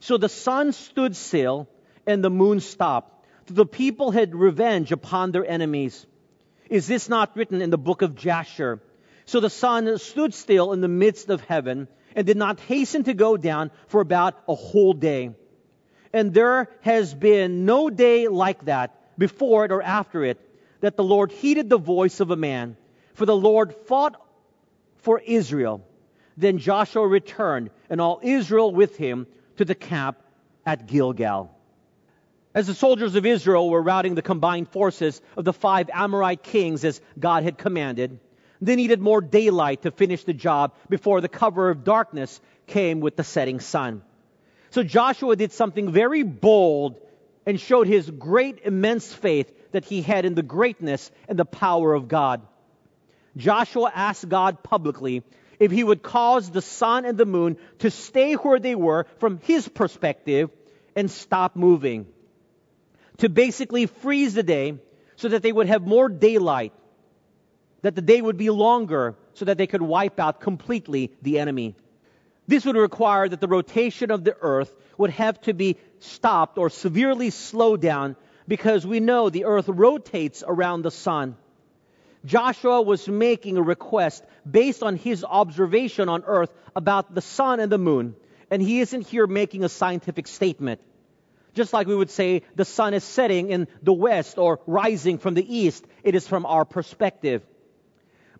So 0.00 0.16
the 0.16 0.28
sun 0.28 0.72
stood 0.72 1.14
still, 1.14 1.68
and 2.06 2.22
the 2.22 2.30
moon 2.30 2.60
stopped. 2.60 3.15
The 3.46 3.66
people 3.66 4.10
had 4.10 4.34
revenge 4.34 4.92
upon 4.92 5.30
their 5.30 5.46
enemies. 5.46 6.06
Is 6.68 6.86
this 6.86 7.08
not 7.08 7.36
written 7.36 7.62
in 7.62 7.70
the 7.70 7.78
book 7.78 8.02
of 8.02 8.16
Jasher? 8.16 8.80
So 9.24 9.40
the 9.40 9.50
sun 9.50 9.98
stood 9.98 10.34
still 10.34 10.72
in 10.72 10.80
the 10.80 10.88
midst 10.88 11.30
of 11.30 11.40
heaven 11.40 11.88
and 12.14 12.26
did 12.26 12.36
not 12.36 12.60
hasten 12.60 13.04
to 13.04 13.14
go 13.14 13.36
down 13.36 13.70
for 13.88 14.00
about 14.00 14.42
a 14.48 14.54
whole 14.54 14.92
day. 14.92 15.30
And 16.12 16.32
there 16.32 16.68
has 16.80 17.14
been 17.14 17.64
no 17.64 17.90
day 17.90 18.28
like 18.28 18.64
that 18.64 19.18
before 19.18 19.64
it 19.64 19.72
or 19.72 19.82
after 19.82 20.24
it 20.24 20.40
that 20.80 20.96
the 20.96 21.04
Lord 21.04 21.32
heeded 21.32 21.68
the 21.68 21.78
voice 21.78 22.20
of 22.20 22.30
a 22.30 22.36
man. 22.36 22.76
For 23.14 23.26
the 23.26 23.36
Lord 23.36 23.74
fought 23.86 24.20
for 24.98 25.20
Israel. 25.20 25.86
Then 26.36 26.58
Joshua 26.58 27.06
returned, 27.06 27.70
and 27.88 28.00
all 28.00 28.20
Israel 28.22 28.70
with 28.70 28.96
him, 28.96 29.26
to 29.56 29.64
the 29.64 29.74
camp 29.74 30.18
at 30.66 30.86
Gilgal. 30.86 31.55
As 32.56 32.66
the 32.66 32.74
soldiers 32.74 33.16
of 33.16 33.26
Israel 33.26 33.68
were 33.68 33.82
routing 33.82 34.14
the 34.14 34.22
combined 34.22 34.70
forces 34.70 35.20
of 35.36 35.44
the 35.44 35.52
five 35.52 35.90
Amorite 35.92 36.42
kings 36.42 36.86
as 36.86 37.02
God 37.18 37.42
had 37.42 37.58
commanded, 37.58 38.18
they 38.62 38.76
needed 38.76 38.98
more 38.98 39.20
daylight 39.20 39.82
to 39.82 39.90
finish 39.90 40.24
the 40.24 40.32
job 40.32 40.72
before 40.88 41.20
the 41.20 41.28
cover 41.28 41.68
of 41.68 41.84
darkness 41.84 42.40
came 42.66 43.00
with 43.00 43.14
the 43.14 43.24
setting 43.24 43.60
sun. 43.60 44.00
So 44.70 44.82
Joshua 44.82 45.36
did 45.36 45.52
something 45.52 45.92
very 45.92 46.22
bold 46.22 46.98
and 47.44 47.60
showed 47.60 47.88
his 47.88 48.10
great, 48.10 48.60
immense 48.64 49.12
faith 49.12 49.52
that 49.72 49.84
he 49.84 50.00
had 50.00 50.24
in 50.24 50.34
the 50.34 50.42
greatness 50.42 51.10
and 51.28 51.38
the 51.38 51.44
power 51.44 51.92
of 51.92 52.08
God. 52.08 52.40
Joshua 53.36 53.92
asked 53.94 54.30
God 54.30 54.62
publicly 54.62 55.22
if 55.60 55.70
he 55.70 55.84
would 55.84 56.02
cause 56.02 56.50
the 56.50 56.62
sun 56.62 57.04
and 57.04 57.18
the 57.18 57.26
moon 57.26 57.58
to 57.80 57.90
stay 57.90 58.32
where 58.32 58.58
they 58.58 58.74
were 58.74 59.04
from 59.18 59.40
his 59.42 59.68
perspective 59.68 60.48
and 60.94 61.10
stop 61.10 61.54
moving. 61.54 62.06
To 63.18 63.28
basically 63.28 63.86
freeze 63.86 64.34
the 64.34 64.42
day 64.42 64.78
so 65.16 65.28
that 65.28 65.42
they 65.42 65.52
would 65.52 65.68
have 65.68 65.86
more 65.86 66.08
daylight, 66.08 66.72
that 67.82 67.94
the 67.94 68.02
day 68.02 68.20
would 68.20 68.36
be 68.36 68.50
longer 68.50 69.14
so 69.34 69.44
that 69.46 69.58
they 69.58 69.66
could 69.66 69.82
wipe 69.82 70.20
out 70.20 70.40
completely 70.40 71.12
the 71.22 71.38
enemy. 71.38 71.74
This 72.46 72.64
would 72.64 72.76
require 72.76 73.28
that 73.28 73.40
the 73.40 73.48
rotation 73.48 74.10
of 74.10 74.24
the 74.24 74.36
earth 74.40 74.74
would 74.98 75.10
have 75.10 75.40
to 75.42 75.54
be 75.54 75.76
stopped 75.98 76.58
or 76.58 76.70
severely 76.70 77.30
slowed 77.30 77.80
down 77.80 78.16
because 78.46 78.86
we 78.86 79.00
know 79.00 79.30
the 79.30 79.44
earth 79.44 79.68
rotates 79.68 80.44
around 80.46 80.82
the 80.82 80.90
sun. 80.90 81.36
Joshua 82.24 82.82
was 82.82 83.08
making 83.08 83.56
a 83.56 83.62
request 83.62 84.24
based 84.48 84.82
on 84.82 84.96
his 84.96 85.24
observation 85.24 86.08
on 86.08 86.24
earth 86.26 86.52
about 86.74 87.14
the 87.14 87.20
sun 87.20 87.60
and 87.60 87.70
the 87.70 87.78
moon. 87.78 88.16
And 88.50 88.62
he 88.62 88.80
isn't 88.80 89.06
here 89.06 89.26
making 89.26 89.64
a 89.64 89.68
scientific 89.68 90.26
statement. 90.26 90.80
Just 91.56 91.72
like 91.72 91.86
we 91.86 91.96
would 91.96 92.10
say 92.10 92.42
the 92.54 92.66
sun 92.66 92.92
is 92.92 93.02
setting 93.02 93.48
in 93.48 93.66
the 93.82 93.92
west 93.92 94.36
or 94.36 94.60
rising 94.66 95.16
from 95.16 95.32
the 95.32 95.56
east, 95.56 95.86
it 96.04 96.14
is 96.14 96.28
from 96.28 96.44
our 96.44 96.66
perspective. 96.66 97.42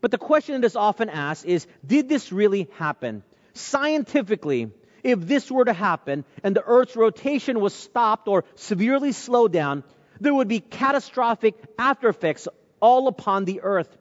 But 0.02 0.10
the 0.10 0.18
question 0.18 0.60
that 0.60 0.66
is 0.66 0.76
often 0.76 1.08
asked 1.08 1.46
is, 1.46 1.66
did 1.84 2.10
this 2.10 2.30
really 2.30 2.68
happen? 2.76 3.22
Scientifically, 3.54 4.70
if 5.02 5.18
this 5.20 5.50
were 5.50 5.64
to 5.64 5.72
happen 5.72 6.26
and 6.44 6.54
the 6.54 6.62
Earth's 6.62 6.94
rotation 6.94 7.58
was 7.58 7.72
stopped 7.72 8.28
or 8.28 8.44
severely 8.54 9.12
slowed 9.12 9.50
down, 9.50 9.82
there 10.20 10.34
would 10.34 10.48
be 10.48 10.60
catastrophic 10.60 11.54
after 11.78 12.10
effects 12.10 12.46
all 12.80 13.08
upon 13.08 13.46
the 13.46 13.62
earth. 13.62 13.96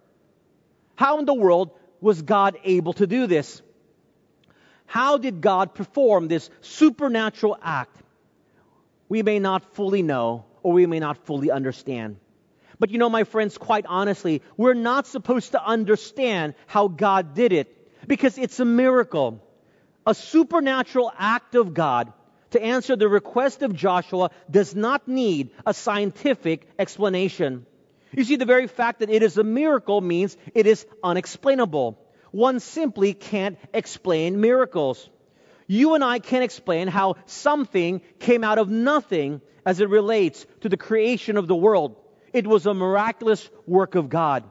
How 0.96 1.20
in 1.20 1.26
the 1.26 1.34
world 1.34 1.72
was 2.02 2.22
God 2.22 2.58
able 2.66 2.94
to 2.94 3.08
do 3.08 3.28
this? 3.28 3.62
How 4.86 5.18
did 5.18 5.40
God 5.40 5.74
perform 5.74 6.28
this 6.28 6.50
supernatural 6.60 7.58
act? 7.62 8.02
We 9.10 9.24
may 9.24 9.40
not 9.40 9.76
fully 9.76 10.02
know 10.02 10.46
or 10.64 10.74
we 10.74 10.86
may 10.86 11.00
not 11.00 11.26
fully 11.26 11.52
understand. 11.52 12.18
But 12.80 12.90
you 12.90 12.98
know, 12.98 13.10
my 13.10 13.24
friends, 13.24 13.58
quite 13.58 13.86
honestly, 13.88 14.42
we're 14.58 14.74
not 14.74 15.08
supposed 15.08 15.52
to 15.52 15.64
understand 15.64 16.56
how 16.68 16.88
God 16.88 17.34
did 17.34 17.54
it 17.54 18.08
because 18.08 18.38
it's 18.38 18.60
a 18.60 18.66
miracle 18.66 19.42
a 20.06 20.14
supernatural 20.14 21.12
act 21.18 21.56
of 21.56 21.74
God 21.74 22.14
to 22.52 22.62
answer 22.62 22.96
the 22.96 23.08
request 23.08 23.64
of 23.64 23.76
Joshua 23.76 24.30
does 24.50 24.76
not 24.76 25.08
need 25.08 25.50
a 25.66 25.74
scientific 25.74 26.70
explanation. 26.78 27.66
You 28.12 28.24
see, 28.24 28.36
the 28.36 28.46
very 28.46 28.68
fact 28.68 29.00
that 29.00 29.10
it 29.10 29.24
is 29.24 29.38
a 29.38 29.44
miracle 29.44 30.00
means 30.00 30.38
it 30.54 30.68
is 30.68 30.86
unexplainable. 31.04 32.00
One 32.32 32.60
simply 32.60 33.14
can't 33.14 33.58
explain 33.74 34.40
miracles. 34.40 35.10
You 35.68 35.96
and 35.96 36.04
I 36.04 36.20
can't 36.20 36.44
explain 36.44 36.88
how 36.88 37.16
something 37.26 38.02
came 38.20 38.44
out 38.44 38.58
of 38.58 38.70
nothing 38.70 39.42
as 39.66 39.80
it 39.80 39.90
relates 39.90 40.46
to 40.62 40.70
the 40.70 40.78
creation 40.78 41.38
of 41.38 41.48
the 41.48 41.56
world. 41.56 41.96
It 42.34 42.46
was 42.46 42.66
a 42.66 42.74
miraculous 42.74 43.50
work 43.66 43.96
of 43.96 44.10
God. 44.10 44.44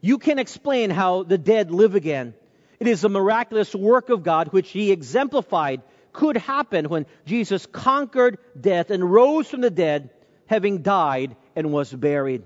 You 0.00 0.18
can 0.18 0.38
explain 0.38 0.90
how 0.90 1.22
the 1.22 1.38
dead 1.38 1.70
live 1.70 1.94
again. 1.94 2.34
It 2.78 2.86
is 2.86 3.04
a 3.04 3.08
miraculous 3.08 3.74
work 3.74 4.10
of 4.10 4.22
God 4.22 4.48
which 4.48 4.70
he 4.70 4.92
exemplified 4.92 5.82
could 6.12 6.36
happen 6.36 6.88
when 6.88 7.06
Jesus 7.26 7.66
conquered 7.66 8.38
death 8.58 8.90
and 8.90 9.10
rose 9.10 9.48
from 9.48 9.60
the 9.60 9.70
dead, 9.70 10.10
having 10.46 10.82
died 10.82 11.36
and 11.56 11.72
was 11.72 11.92
buried. 11.92 12.44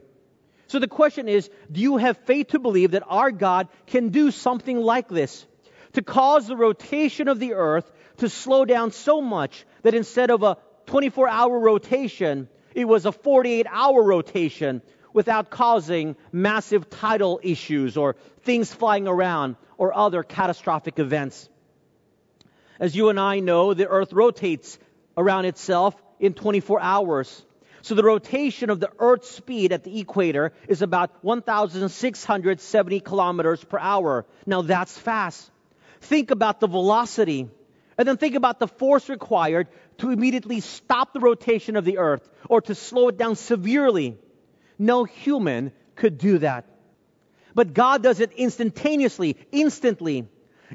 So 0.68 0.78
the 0.78 0.88
question 0.88 1.28
is, 1.28 1.50
do 1.70 1.80
you 1.80 1.96
have 1.98 2.16
faith 2.18 2.48
to 2.48 2.58
believe 2.58 2.92
that 2.92 3.04
our 3.06 3.30
God 3.30 3.68
can 3.86 4.08
do 4.08 4.30
something 4.30 4.78
like 4.78 5.08
this? 5.08 5.46
To 5.94 6.02
cause 6.02 6.46
the 6.46 6.56
rotation 6.56 7.28
of 7.28 7.38
the 7.38 7.54
earth 7.54 7.90
to 8.18 8.28
slow 8.28 8.64
down 8.64 8.92
so 8.92 9.20
much 9.20 9.66
that 9.82 9.94
instead 9.94 10.30
of 10.30 10.42
a 10.42 10.56
24 10.86 11.28
hour 11.28 11.58
rotation, 11.58 12.48
it 12.74 12.86
was 12.86 13.06
a 13.06 13.12
48 13.12 13.66
hour 13.68 14.02
rotation 14.02 14.82
without 15.12 15.50
causing 15.50 16.16
massive 16.32 16.88
tidal 16.88 17.40
issues 17.42 17.96
or 17.96 18.16
things 18.42 18.72
flying 18.72 19.06
around 19.06 19.56
or 19.76 19.94
other 19.94 20.22
catastrophic 20.22 20.98
events. 20.98 21.48
As 22.80 22.96
you 22.96 23.10
and 23.10 23.20
I 23.20 23.40
know, 23.40 23.74
the 23.74 23.88
earth 23.88 24.12
rotates 24.12 24.78
around 25.16 25.44
itself 25.44 25.94
in 26.18 26.34
24 26.34 26.80
hours. 26.80 27.44
So 27.82 27.94
the 27.94 28.02
rotation 28.02 28.70
of 28.70 28.80
the 28.80 28.90
earth's 28.98 29.30
speed 29.30 29.72
at 29.72 29.84
the 29.84 30.00
equator 30.00 30.52
is 30.68 30.82
about 30.82 31.22
1,670 31.22 33.00
kilometers 33.00 33.62
per 33.62 33.78
hour. 33.78 34.24
Now 34.46 34.62
that's 34.62 34.96
fast. 34.96 35.51
Think 36.02 36.30
about 36.30 36.60
the 36.60 36.66
velocity. 36.66 37.48
And 37.96 38.08
then 38.08 38.16
think 38.16 38.34
about 38.34 38.58
the 38.58 38.68
force 38.68 39.08
required 39.08 39.68
to 39.98 40.10
immediately 40.10 40.60
stop 40.60 41.12
the 41.12 41.20
rotation 41.20 41.76
of 41.76 41.84
the 41.84 41.98
earth 41.98 42.28
or 42.48 42.60
to 42.62 42.74
slow 42.74 43.08
it 43.08 43.16
down 43.16 43.36
severely. 43.36 44.16
No 44.78 45.04
human 45.04 45.72
could 45.94 46.18
do 46.18 46.38
that. 46.38 46.66
But 47.54 47.74
God 47.74 48.02
does 48.02 48.20
it 48.20 48.32
instantaneously, 48.32 49.36
instantly. 49.52 50.26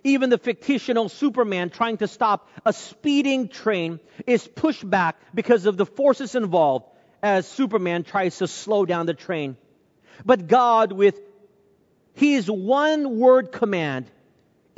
Even 0.03 0.29
the 0.29 0.37
fictional 0.37 1.09
Superman 1.09 1.71
trying 1.71 1.97
to 1.97 2.07
stop 2.07 2.47
a 2.65 2.71
speeding 2.71 3.49
train 3.49 3.99
is 4.27 4.47
pushed 4.47 4.87
back 4.87 5.19
because 5.33 5.65
of 5.65 5.75
the 5.75 5.87
forces 5.87 6.35
involved 6.35 6.85
as 7.21 7.47
Superman 7.47 8.03
tries 8.03 8.37
to 8.37 8.47
slow 8.47 8.85
down 8.85 9.07
the 9.07 9.13
train. 9.15 9.57
But 10.23 10.47
God, 10.47 10.91
with 10.91 11.19
his 12.13 12.49
one 12.49 13.17
word 13.17 13.51
command, 13.51 14.05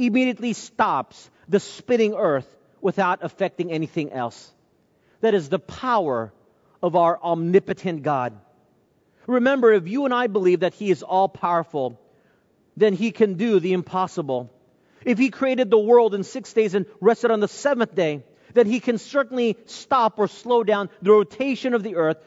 immediately 0.07 0.53
stops 0.53 1.29
the 1.47 1.59
spinning 1.59 2.13
earth 2.13 2.47
without 2.81 3.19
affecting 3.23 3.71
anything 3.71 4.11
else. 4.11 4.51
That 5.21 5.33
is 5.33 5.49
the 5.49 5.59
power 5.59 6.31
of 6.81 6.95
our 6.95 7.19
omnipotent 7.21 8.03
God. 8.03 8.39
Remember, 9.27 9.73
if 9.73 9.87
you 9.87 10.05
and 10.05 10.13
I 10.13 10.27
believe 10.27 10.61
that 10.61 10.73
He 10.73 10.89
is 10.89 11.03
all 11.03 11.27
powerful, 11.27 11.99
then 12.77 12.93
He 12.93 13.11
can 13.11 13.33
do 13.33 13.59
the 13.59 13.73
impossible. 13.73 14.49
If 15.05 15.17
He 15.17 15.29
created 15.29 15.69
the 15.69 15.77
world 15.77 16.15
in 16.15 16.23
six 16.23 16.53
days 16.53 16.73
and 16.73 16.85
rested 17.01 17.31
on 17.31 17.41
the 17.41 17.47
seventh 17.47 17.93
day, 17.93 18.23
then 18.53 18.65
He 18.65 18.79
can 18.79 18.97
certainly 18.97 19.57
stop 19.65 20.17
or 20.17 20.27
slow 20.27 20.63
down 20.63 20.89
the 21.01 21.11
rotation 21.11 21.73
of 21.73 21.83
the 21.83 21.95
earth 21.95 22.17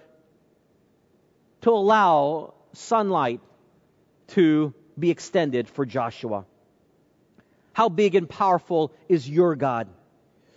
to 1.63 1.71
allow 1.71 2.55
sunlight 2.75 3.41
to 4.29 4.75
be 4.99 5.11
extended 5.11 5.69
for 5.69 5.87
Joshua. 5.87 6.45
How 7.73 7.89
big 7.89 8.15
and 8.15 8.29
powerful 8.29 8.93
is 9.09 9.29
your 9.29 9.57
God? 9.57 9.89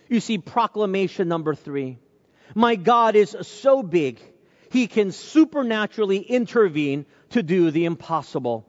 You 0.08 0.20
see, 0.20 0.38
proclamation 0.38 1.28
number 1.28 1.54
three. 1.54 1.98
My 2.54 2.76
God 2.76 3.16
is 3.16 3.36
so 3.42 3.82
big, 3.82 4.20
he 4.70 4.86
can 4.86 5.12
supernaturally 5.12 6.18
intervene 6.18 7.06
to 7.30 7.42
do 7.42 7.70
the 7.70 7.84
impossible. 7.84 8.68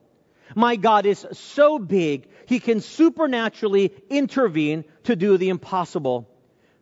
My 0.56 0.76
God 0.78 1.06
is 1.06 1.26
so 1.34 1.78
big, 1.78 2.28
he 2.48 2.60
can 2.60 2.82
supernaturally 2.82 3.94
intervene 4.10 4.86
to 5.04 5.16
do 5.16 5.38
the 5.38 5.50
impossible. 5.50 6.30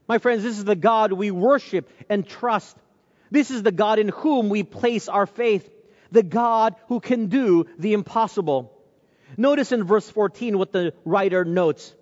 My 0.07 0.19
friends, 0.19 0.43
this 0.43 0.57
is 0.57 0.65
the 0.65 0.75
God 0.75 1.11
we 1.11 1.31
worship 1.31 1.89
and 2.09 2.27
trust. 2.27 2.77
This 3.31 3.49
is 3.49 3.63
the 3.63 3.71
God 3.71 3.97
in 3.97 4.09
whom 4.09 4.49
we 4.49 4.63
place 4.63 5.09
our 5.09 5.25
faith, 5.25 5.67
the 6.11 6.23
God 6.23 6.75
who 6.87 6.99
can 6.99 7.27
do 7.27 7.65
the 7.79 7.93
impossible. 7.93 8.71
Notice 9.37 9.71
in 9.71 9.83
verse 9.83 10.09
14 10.09 10.57
what 10.57 10.71
the 10.71 10.93
writer 11.03 11.45
notes 11.45 11.93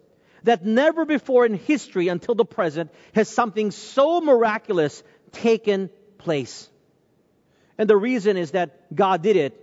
that 0.44 0.66
never 0.66 1.06
before 1.06 1.46
in 1.46 1.54
history 1.54 2.10
until 2.10 2.36
the 2.36 2.46
present 2.46 2.92
has 3.14 3.30
something 3.30 3.72
so 3.72 4.22
miraculous 4.22 5.04
taken 5.32 5.90
place. 6.18 6.70
And 7.78 7.90
the 7.90 7.98
reason 7.98 8.38
is 8.38 8.52
that 8.52 8.94
God 8.94 9.24
did 9.24 9.36
it 9.36 9.60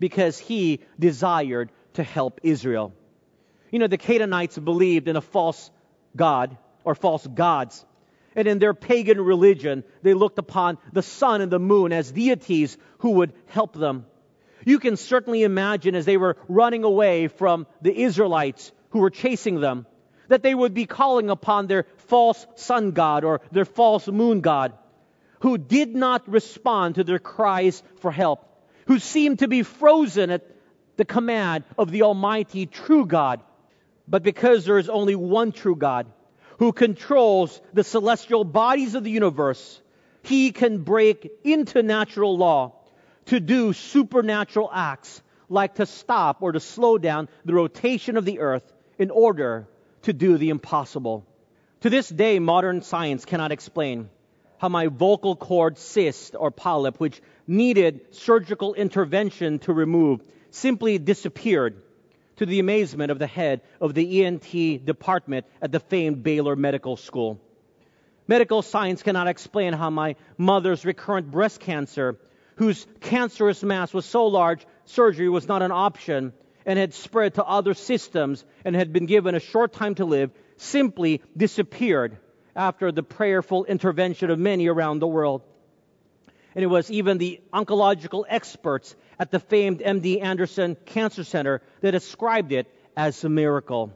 because 0.00 0.38
he 0.38 0.80
desired 0.98 1.70
to 1.94 2.02
help 2.02 2.40
Israel. 2.42 2.92
You 3.70 3.78
know, 3.78 3.86
the 3.86 3.98
Canaanites 3.98 4.58
believed 4.58 5.08
in 5.08 5.16
a 5.16 5.20
false 5.20 5.70
God 6.16 6.56
or 6.84 6.94
false 6.94 7.26
gods. 7.26 7.84
And 8.36 8.48
in 8.48 8.58
their 8.58 8.74
pagan 8.74 9.20
religion, 9.20 9.84
they 10.02 10.14
looked 10.14 10.38
upon 10.38 10.78
the 10.92 11.02
sun 11.02 11.40
and 11.40 11.52
the 11.52 11.60
moon 11.60 11.92
as 11.92 12.10
deities 12.10 12.76
who 12.98 13.12
would 13.12 13.32
help 13.46 13.74
them. 13.74 14.06
You 14.64 14.78
can 14.78 14.96
certainly 14.96 15.42
imagine 15.42 15.94
as 15.94 16.04
they 16.04 16.16
were 16.16 16.36
running 16.48 16.84
away 16.84 17.28
from 17.28 17.66
the 17.82 17.96
Israelites 17.96 18.72
who 18.90 19.00
were 19.00 19.10
chasing 19.10 19.60
them, 19.60 19.86
that 20.28 20.42
they 20.42 20.54
would 20.54 20.74
be 20.74 20.86
calling 20.86 21.30
upon 21.30 21.66
their 21.66 21.86
false 21.96 22.46
sun 22.56 22.92
god 22.92 23.24
or 23.24 23.40
their 23.52 23.64
false 23.64 24.08
moon 24.08 24.40
god, 24.40 24.72
who 25.40 25.58
did 25.58 25.94
not 25.94 26.28
respond 26.28 26.94
to 26.94 27.04
their 27.04 27.18
cries 27.18 27.82
for 28.00 28.10
help, 28.10 28.46
who 28.86 28.98
seemed 28.98 29.40
to 29.40 29.48
be 29.48 29.62
frozen 29.62 30.30
at 30.30 30.46
the 30.96 31.04
command 31.04 31.64
of 31.76 31.90
the 31.90 32.02
Almighty 32.02 32.66
true 32.66 33.04
God. 33.04 33.40
But 34.06 34.22
because 34.22 34.64
there 34.64 34.78
is 34.78 34.88
only 34.88 35.14
one 35.14 35.52
true 35.52 35.76
God 35.76 36.06
who 36.58 36.72
controls 36.72 37.60
the 37.72 37.84
celestial 37.84 38.44
bodies 38.44 38.94
of 38.94 39.04
the 39.04 39.10
universe, 39.10 39.80
he 40.22 40.52
can 40.52 40.78
break 40.78 41.30
into 41.42 41.82
natural 41.82 42.36
law 42.36 42.83
to 43.26 43.40
do 43.40 43.72
supernatural 43.72 44.70
acts 44.72 45.22
like 45.48 45.76
to 45.76 45.86
stop 45.86 46.42
or 46.42 46.52
to 46.52 46.60
slow 46.60 46.98
down 46.98 47.28
the 47.44 47.54
rotation 47.54 48.16
of 48.16 48.24
the 48.24 48.40
earth 48.40 48.72
in 48.98 49.10
order 49.10 49.68
to 50.02 50.12
do 50.12 50.38
the 50.38 50.50
impossible. 50.50 51.26
To 51.80 51.90
this 51.90 52.08
day, 52.08 52.38
modern 52.38 52.82
science 52.82 53.24
cannot 53.24 53.52
explain 53.52 54.08
how 54.58 54.68
my 54.68 54.86
vocal 54.86 55.36
cord 55.36 55.78
cyst 55.78 56.34
or 56.38 56.50
polyp, 56.50 56.98
which 56.98 57.20
needed 57.46 58.14
surgical 58.14 58.74
intervention 58.74 59.58
to 59.60 59.72
remove, 59.72 60.22
simply 60.50 60.98
disappeared 60.98 61.82
to 62.36 62.46
the 62.46 62.60
amazement 62.60 63.10
of 63.10 63.18
the 63.18 63.26
head 63.26 63.60
of 63.80 63.94
the 63.94 64.24
ENT 64.24 64.84
department 64.84 65.46
at 65.60 65.72
the 65.72 65.80
famed 65.80 66.22
Baylor 66.22 66.56
Medical 66.56 66.96
School. 66.96 67.40
Medical 68.26 68.62
science 68.62 69.02
cannot 69.02 69.28
explain 69.28 69.74
how 69.74 69.90
my 69.90 70.16
mother's 70.38 70.84
recurrent 70.84 71.30
breast 71.30 71.60
cancer 71.60 72.18
whose 72.56 72.86
cancerous 73.00 73.62
mass 73.62 73.92
was 73.92 74.04
so 74.04 74.26
large, 74.26 74.66
surgery 74.84 75.28
was 75.28 75.48
not 75.48 75.62
an 75.62 75.72
option 75.72 76.32
and 76.66 76.78
had 76.78 76.94
spread 76.94 77.34
to 77.34 77.44
other 77.44 77.74
systems 77.74 78.44
and 78.64 78.74
had 78.74 78.92
been 78.92 79.06
given 79.06 79.34
a 79.34 79.40
short 79.40 79.72
time 79.72 79.94
to 79.96 80.04
live, 80.04 80.30
simply 80.56 81.20
disappeared 81.36 82.16
after 82.56 82.92
the 82.92 83.02
prayerful 83.02 83.64
intervention 83.64 84.30
of 84.30 84.38
many 84.38 84.68
around 84.68 85.00
the 85.00 85.06
world. 85.06 85.42
And 86.54 86.62
it 86.62 86.68
was 86.68 86.90
even 86.90 87.18
the 87.18 87.40
oncological 87.52 88.24
experts 88.28 88.94
at 89.18 89.30
the 89.30 89.40
famed 89.40 89.80
MD 89.80 90.22
Anderson 90.22 90.76
Cancer 90.86 91.24
Center 91.24 91.62
that 91.80 91.94
ascribed 91.94 92.52
it 92.52 92.72
as 92.96 93.24
a 93.24 93.28
miracle. 93.28 93.92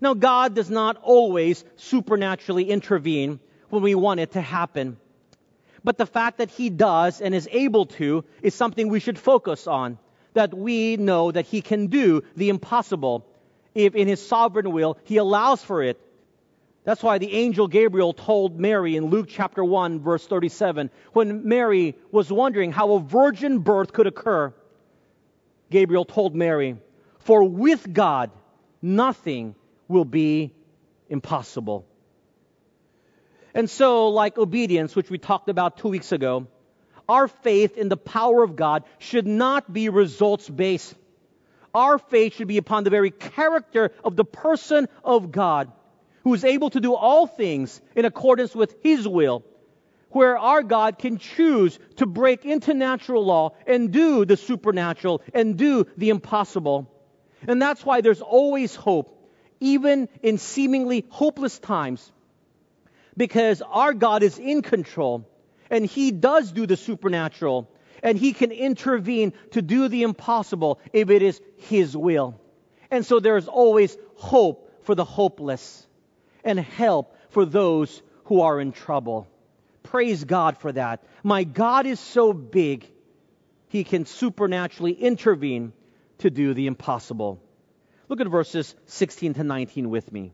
Now, 0.00 0.14
God 0.14 0.54
does 0.54 0.70
not 0.70 0.96
always 1.02 1.64
supernaturally 1.76 2.70
intervene 2.70 3.38
when 3.68 3.82
we 3.82 3.94
want 3.94 4.20
it 4.20 4.32
to 4.32 4.40
happen. 4.40 4.96
But 5.84 5.98
the 5.98 6.06
fact 6.06 6.38
that 6.38 6.50
he 6.50 6.70
does 6.70 7.20
and 7.20 7.34
is 7.34 7.48
able 7.52 7.86
to 7.86 8.24
is 8.42 8.54
something 8.54 8.88
we 8.88 9.00
should 9.00 9.18
focus 9.18 9.66
on. 9.66 9.98
That 10.32 10.52
we 10.52 10.96
know 10.96 11.30
that 11.30 11.46
he 11.46 11.60
can 11.60 11.86
do 11.86 12.22
the 12.34 12.48
impossible 12.48 13.26
if 13.74 13.94
in 13.94 14.08
his 14.08 14.26
sovereign 14.26 14.72
will 14.72 14.98
he 15.04 15.18
allows 15.18 15.62
for 15.62 15.82
it. 15.82 16.00
That's 16.84 17.02
why 17.02 17.18
the 17.18 17.32
angel 17.32 17.68
Gabriel 17.68 18.12
told 18.12 18.58
Mary 18.58 18.96
in 18.96 19.06
Luke 19.06 19.26
chapter 19.28 19.64
1 19.64 20.00
verse 20.00 20.26
37 20.26 20.90
when 21.12 21.46
Mary 21.46 21.96
was 22.10 22.32
wondering 22.32 22.72
how 22.72 22.92
a 22.92 23.00
virgin 23.00 23.60
birth 23.60 23.92
could 23.92 24.06
occur. 24.06 24.52
Gabriel 25.70 26.04
told 26.04 26.34
Mary, 26.34 26.76
for 27.20 27.42
with 27.44 27.92
God 27.92 28.30
nothing 28.82 29.54
will 29.88 30.04
be 30.04 30.52
impossible. 31.08 31.86
And 33.54 33.70
so, 33.70 34.08
like 34.08 34.36
obedience, 34.36 34.96
which 34.96 35.10
we 35.10 35.18
talked 35.18 35.48
about 35.48 35.78
two 35.78 35.88
weeks 35.88 36.10
ago, 36.10 36.48
our 37.08 37.28
faith 37.28 37.78
in 37.78 37.88
the 37.88 37.96
power 37.96 38.42
of 38.42 38.56
God 38.56 38.82
should 38.98 39.26
not 39.26 39.72
be 39.72 39.88
results 39.88 40.48
based. 40.48 40.94
Our 41.72 41.98
faith 41.98 42.34
should 42.34 42.48
be 42.48 42.58
upon 42.58 42.82
the 42.82 42.90
very 42.90 43.10
character 43.10 43.92
of 44.02 44.16
the 44.16 44.24
person 44.24 44.88
of 45.04 45.30
God, 45.30 45.70
who 46.24 46.34
is 46.34 46.44
able 46.44 46.70
to 46.70 46.80
do 46.80 46.94
all 46.94 47.26
things 47.26 47.80
in 47.94 48.04
accordance 48.04 48.54
with 48.56 48.74
His 48.82 49.06
will, 49.06 49.44
where 50.10 50.36
our 50.36 50.62
God 50.62 50.98
can 50.98 51.18
choose 51.18 51.78
to 51.96 52.06
break 52.06 52.44
into 52.44 52.74
natural 52.74 53.24
law 53.24 53.54
and 53.66 53.92
do 53.92 54.24
the 54.24 54.36
supernatural 54.36 55.22
and 55.32 55.56
do 55.56 55.86
the 55.96 56.10
impossible. 56.10 56.90
And 57.46 57.62
that's 57.62 57.84
why 57.84 58.00
there's 58.00 58.22
always 58.22 58.74
hope, 58.74 59.30
even 59.60 60.08
in 60.22 60.38
seemingly 60.38 61.04
hopeless 61.10 61.58
times 61.58 62.10
because 63.16 63.62
our 63.62 63.94
God 63.94 64.22
is 64.22 64.38
in 64.38 64.62
control 64.62 65.28
and 65.70 65.84
He 65.84 66.10
does 66.10 66.52
do 66.52 66.66
the 66.66 66.76
supernatural 66.76 67.70
and 68.02 68.18
He 68.18 68.32
can 68.32 68.52
intervene 68.52 69.32
to 69.52 69.62
do 69.62 69.88
the 69.88 70.02
impossible 70.02 70.80
if 70.92 71.10
it 71.10 71.22
is 71.22 71.40
His 71.56 71.96
will. 71.96 72.40
And 72.90 73.04
so 73.04 73.20
there 73.20 73.36
is 73.36 73.48
always 73.48 73.96
hope 74.16 74.84
for 74.84 74.94
the 74.94 75.04
hopeless 75.04 75.86
and 76.44 76.58
help 76.58 77.16
for 77.30 77.44
those 77.44 78.02
who 78.24 78.42
are 78.42 78.60
in 78.60 78.72
trouble. 78.72 79.26
Praise 79.82 80.24
God 80.24 80.58
for 80.58 80.72
that. 80.72 81.02
My 81.22 81.44
God 81.44 81.86
is 81.86 82.00
so 82.00 82.32
big, 82.32 82.86
He 83.68 83.84
can 83.84 84.06
supernaturally 84.06 84.92
intervene 84.92 85.72
to 86.18 86.30
do 86.30 86.54
the 86.54 86.66
impossible. 86.66 87.40
Look 88.08 88.20
at 88.20 88.28
verses 88.28 88.74
16 88.86 89.34
to 89.34 89.44
19 89.44 89.90
with 89.90 90.12
me. 90.12 90.32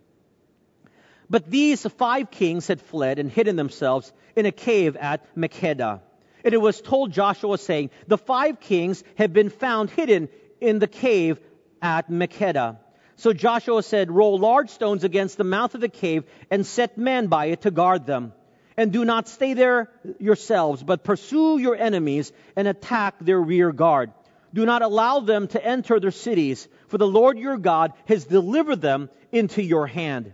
But 1.30 1.48
these 1.48 1.86
five 1.86 2.32
kings 2.32 2.66
had 2.66 2.82
fled 2.82 3.20
and 3.20 3.30
hidden 3.30 3.54
themselves 3.54 4.12
in 4.34 4.46
a 4.46 4.52
cave 4.52 4.96
at 4.96 5.24
Makkedah. 5.36 6.00
And 6.44 6.54
it 6.54 6.60
was 6.60 6.80
told 6.80 7.12
Joshua, 7.12 7.56
saying, 7.56 7.90
The 8.08 8.18
five 8.18 8.58
kings 8.58 9.04
have 9.16 9.32
been 9.32 9.48
found 9.50 9.90
hidden 9.90 10.28
in 10.60 10.80
the 10.80 10.88
cave 10.88 11.38
at 11.80 12.10
Makkedah. 12.10 12.78
So 13.16 13.32
Joshua 13.32 13.82
said, 13.82 14.10
Roll 14.10 14.38
large 14.38 14.70
stones 14.70 15.04
against 15.04 15.36
the 15.36 15.44
mouth 15.44 15.74
of 15.74 15.80
the 15.80 15.88
cave 15.88 16.24
and 16.50 16.66
set 16.66 16.98
men 16.98 17.28
by 17.28 17.46
it 17.46 17.62
to 17.62 17.70
guard 17.70 18.06
them. 18.06 18.32
And 18.76 18.92
do 18.92 19.04
not 19.04 19.28
stay 19.28 19.54
there 19.54 19.90
yourselves, 20.18 20.82
but 20.82 21.04
pursue 21.04 21.58
your 21.58 21.76
enemies 21.76 22.32
and 22.56 22.66
attack 22.66 23.16
their 23.20 23.40
rear 23.40 23.72
guard. 23.72 24.12
Do 24.54 24.64
not 24.64 24.82
allow 24.82 25.20
them 25.20 25.46
to 25.48 25.64
enter 25.64 26.00
their 26.00 26.10
cities, 26.10 26.66
for 26.88 26.98
the 26.98 27.06
Lord 27.06 27.38
your 27.38 27.58
God 27.58 27.92
has 28.06 28.24
delivered 28.24 28.80
them 28.80 29.10
into 29.30 29.62
your 29.62 29.86
hand. 29.86 30.32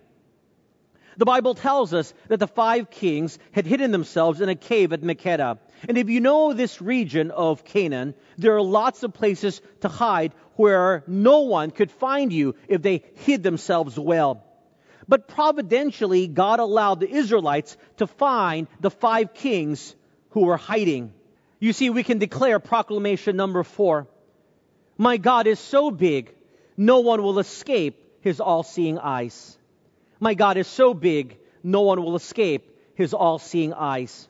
The 1.19 1.25
Bible 1.25 1.55
tells 1.55 1.95
us 1.95 2.13
that 2.29 2.41
the 2.41 2.47
five 2.47 2.91
kings 2.91 3.39
had 3.53 3.65
hidden 3.65 3.91
themselves 3.91 4.41
in 4.41 4.49
a 4.49 4.55
cave 4.55 4.93
at 4.93 5.01
Makkedah. 5.01 5.59
And 5.89 5.97
if 5.97 6.11
you 6.11 6.21
know 6.21 6.53
this 6.53 6.83
region 6.83 7.31
of 7.31 7.65
Canaan, 7.65 8.15
there 8.37 8.55
are 8.57 8.63
lots 8.63 9.03
of 9.03 9.15
places 9.15 9.63
to 9.81 9.89
hide 9.89 10.33
where 10.57 11.05
no 11.07 11.41
one 11.41 11.71
could 11.71 11.91
find 11.91 12.33
you 12.33 12.55
if 12.69 12.83
they 12.83 13.03
hid 13.15 13.43
themselves 13.43 13.99
well. 13.99 14.43
But 15.09 15.29
providentially, 15.29 16.27
God 16.27 16.61
allowed 16.61 17.01
the 17.01 17.11
Israelites 17.11 17.77
to 17.99 18.07
find 18.07 18.67
the 18.81 18.91
five 18.91 19.33
kings 19.33 19.95
who 20.31 20.45
were 20.45 20.57
hiding. 20.57 21.13
You 21.61 21.73
see, 21.73 21.91
we 21.91 22.03
can 22.03 22.19
declare 22.19 22.59
proclamation 22.59 23.37
number 23.37 23.63
four. 23.63 24.07
My 24.99 25.17
God 25.17 25.47
is 25.47 25.59
so 25.59 25.91
big, 25.91 26.35
no 26.77 27.01
one 27.01 27.23
will 27.23 27.39
escape 27.39 28.03
his 28.21 28.41
all 28.41 28.63
seeing 28.63 28.99
eyes. 28.99 29.57
My 30.21 30.35
God 30.35 30.57
is 30.57 30.67
so 30.67 30.95
big, 30.95 31.39
no 31.63 31.83
one 31.83 32.03
will 32.03 32.17
escape 32.17 32.77
his 32.95 33.13
all 33.13 33.39
seeing 33.39 33.75
eyes. 33.75 34.29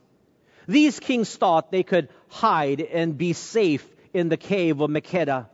These 0.66 0.98
kings 0.98 1.34
thought 1.34 1.70
they 1.70 1.84
could 1.84 2.08
hide 2.28 2.80
and 2.80 3.16
be 3.16 3.32
safe 3.32 3.86
in 4.12 4.28
the 4.28 4.36
cave 4.36 4.80
of 4.80 4.90
Makkedah. 4.90 5.46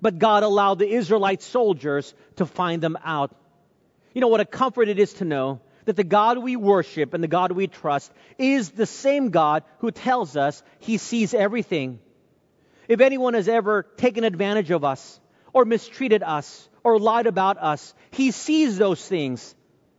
But 0.00 0.18
God 0.18 0.42
allowed 0.42 0.78
the 0.78 0.88
Israelite 0.88 1.42
soldiers 1.42 2.14
to 2.36 2.46
find 2.46 2.82
them 2.82 2.98
out. 3.04 3.34
You 4.14 4.20
know 4.20 4.28
what 4.28 4.40
a 4.40 4.44
comfort 4.44 4.88
it 4.88 4.98
is 4.98 5.12
to 5.14 5.24
know 5.24 5.60
that 5.84 5.96
the 5.96 6.04
God 6.04 6.38
we 6.38 6.56
worship 6.56 7.14
and 7.14 7.22
the 7.22 7.28
God 7.28 7.52
we 7.52 7.66
trust 7.66 8.12
is 8.36 8.70
the 8.70 8.86
same 8.86 9.30
God 9.30 9.62
who 9.78 9.90
tells 9.90 10.36
us 10.36 10.62
he 10.80 10.98
sees 10.98 11.34
everything. 11.34 12.00
If 12.88 13.00
anyone 13.00 13.34
has 13.34 13.48
ever 13.48 13.84
taken 13.96 14.24
advantage 14.24 14.70
of 14.70 14.84
us 14.84 15.20
or 15.52 15.64
mistreated 15.64 16.22
us 16.22 16.68
or 16.82 16.98
lied 16.98 17.26
about 17.26 17.58
us, 17.58 17.94
he 18.10 18.32
sees 18.32 18.78
those 18.78 19.06
things. 19.06 19.54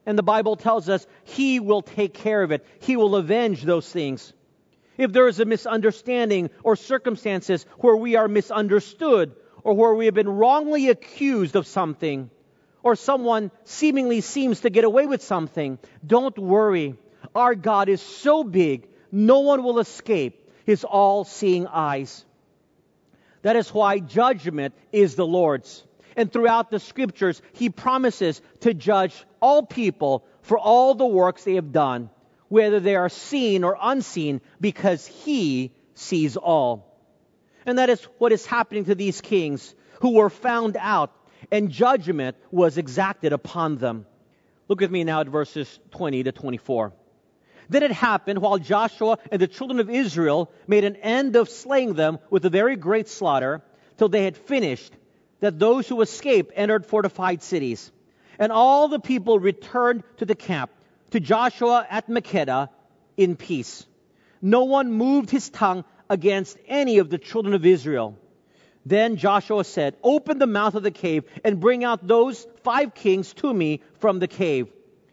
And 0.09 0.17
the 0.17 0.23
Bible 0.23 0.55
tells 0.55 0.89
us 0.89 1.05
he 1.23 1.59
will 1.59 1.83
take 1.83 2.15
care 2.15 2.41
of 2.41 2.51
it. 2.51 2.65
He 2.79 2.97
will 2.97 3.15
avenge 3.15 3.61
those 3.61 3.87
things. 3.87 4.33
If 4.97 5.13
there 5.13 5.27
is 5.27 5.39
a 5.39 5.45
misunderstanding 5.45 6.49
or 6.63 6.75
circumstances 6.75 7.63
where 7.77 7.95
we 7.95 8.15
are 8.15 8.27
misunderstood 8.27 9.35
or 9.63 9.75
where 9.75 9.93
we 9.93 10.05
have 10.05 10.15
been 10.15 10.27
wrongly 10.27 10.89
accused 10.89 11.55
of 11.55 11.67
something, 11.67 12.31
or 12.81 12.95
someone 12.95 13.51
seemingly 13.65 14.21
seems 14.21 14.61
to 14.61 14.71
get 14.71 14.83
away 14.83 15.05
with 15.05 15.21
something, 15.21 15.77
don't 16.03 16.39
worry. 16.39 16.95
Our 17.35 17.53
God 17.53 17.87
is 17.87 18.01
so 18.01 18.43
big, 18.43 18.87
no 19.11 19.41
one 19.41 19.61
will 19.61 19.77
escape 19.77 20.49
his 20.65 20.85
all 20.85 21.23
seeing 21.23 21.67
eyes. 21.67 22.25
That 23.43 23.57
is 23.57 23.71
why 23.71 23.99
judgment 23.99 24.73
is 24.91 25.13
the 25.13 25.27
Lord's. 25.27 25.83
And 26.19 26.29
throughout 26.29 26.69
the 26.69 26.81
scriptures, 26.81 27.41
he 27.53 27.69
promises 27.69 28.41
to 28.59 28.73
judge 28.73 29.15
all 29.41 29.65
people 29.65 30.25
for 30.41 30.59
all 30.59 30.93
the 30.93 31.05
works 31.05 31.45
they 31.45 31.55
have 31.55 31.71
done, 31.71 32.09
whether 32.49 32.81
they 32.81 32.97
are 32.97 33.07
seen 33.07 33.63
or 33.63 33.77
unseen, 33.81 34.41
because 34.59 35.07
he 35.07 35.71
sees 35.93 36.35
all. 36.35 36.93
And 37.65 37.77
that 37.77 37.89
is 37.89 38.03
what 38.17 38.33
is 38.33 38.45
happening 38.45 38.83
to 38.85 38.95
these 38.95 39.21
kings 39.21 39.73
who 40.01 40.15
were 40.15 40.29
found 40.29 40.75
out, 40.77 41.15
and 41.53 41.71
judgment 41.71 42.35
was 42.51 42.77
exacted 42.77 43.31
upon 43.31 43.77
them. 43.77 44.05
Look 44.67 44.81
with 44.81 44.91
me 44.91 45.05
now 45.05 45.21
at 45.21 45.29
verses 45.29 45.79
20 45.91 46.23
to 46.23 46.33
24. 46.33 46.91
Then 47.69 47.83
it 47.83 47.93
happened 47.93 48.39
while 48.39 48.57
Joshua 48.57 49.19
and 49.31 49.41
the 49.41 49.47
children 49.47 49.79
of 49.79 49.89
Israel 49.89 50.51
made 50.67 50.83
an 50.83 50.97
end 50.97 51.37
of 51.37 51.47
slaying 51.47 51.93
them 51.93 52.19
with 52.29 52.43
a 52.43 52.49
very 52.49 52.75
great 52.75 53.07
slaughter, 53.07 53.61
till 53.95 54.09
they 54.09 54.25
had 54.25 54.35
finished, 54.35 54.91
that 55.39 55.59
those 55.59 55.87
who 55.87 56.01
escaped 56.01 56.53
entered 56.55 56.85
fortified 56.85 57.41
cities. 57.41 57.91
And 58.37 58.51
all 58.51 58.87
the 58.87 58.99
people 58.99 59.39
returned 59.39 60.03
to 60.17 60.25
the 60.25 60.35
camp, 60.35 60.71
to 61.11 61.19
Joshua 61.19 61.85
at 61.89 62.07
Makkedah, 62.07 62.69
in 63.17 63.35
peace. 63.35 63.85
No 64.41 64.63
one 64.63 64.91
moved 64.91 65.29
his 65.29 65.49
tongue 65.49 65.83
against 66.09 66.57
any 66.67 66.99
of 66.99 67.09
the 67.09 67.17
children 67.17 67.53
of 67.53 67.65
Israel. 67.65 68.17
Then 68.85 69.17
Joshua 69.17 69.63
said, 69.65 69.97
Open 70.03 70.39
the 70.39 70.47
mouth 70.47 70.75
of 70.75 70.83
the 70.83 70.91
cave 70.91 71.25
and 71.43 71.59
bring 71.59 71.83
out 71.83 72.07
those 72.07 72.47
five 72.63 72.95
kings 72.95 73.33
to 73.35 73.53
me 73.53 73.81
from 73.99 74.19
the 74.19 74.27
cave. 74.27 74.69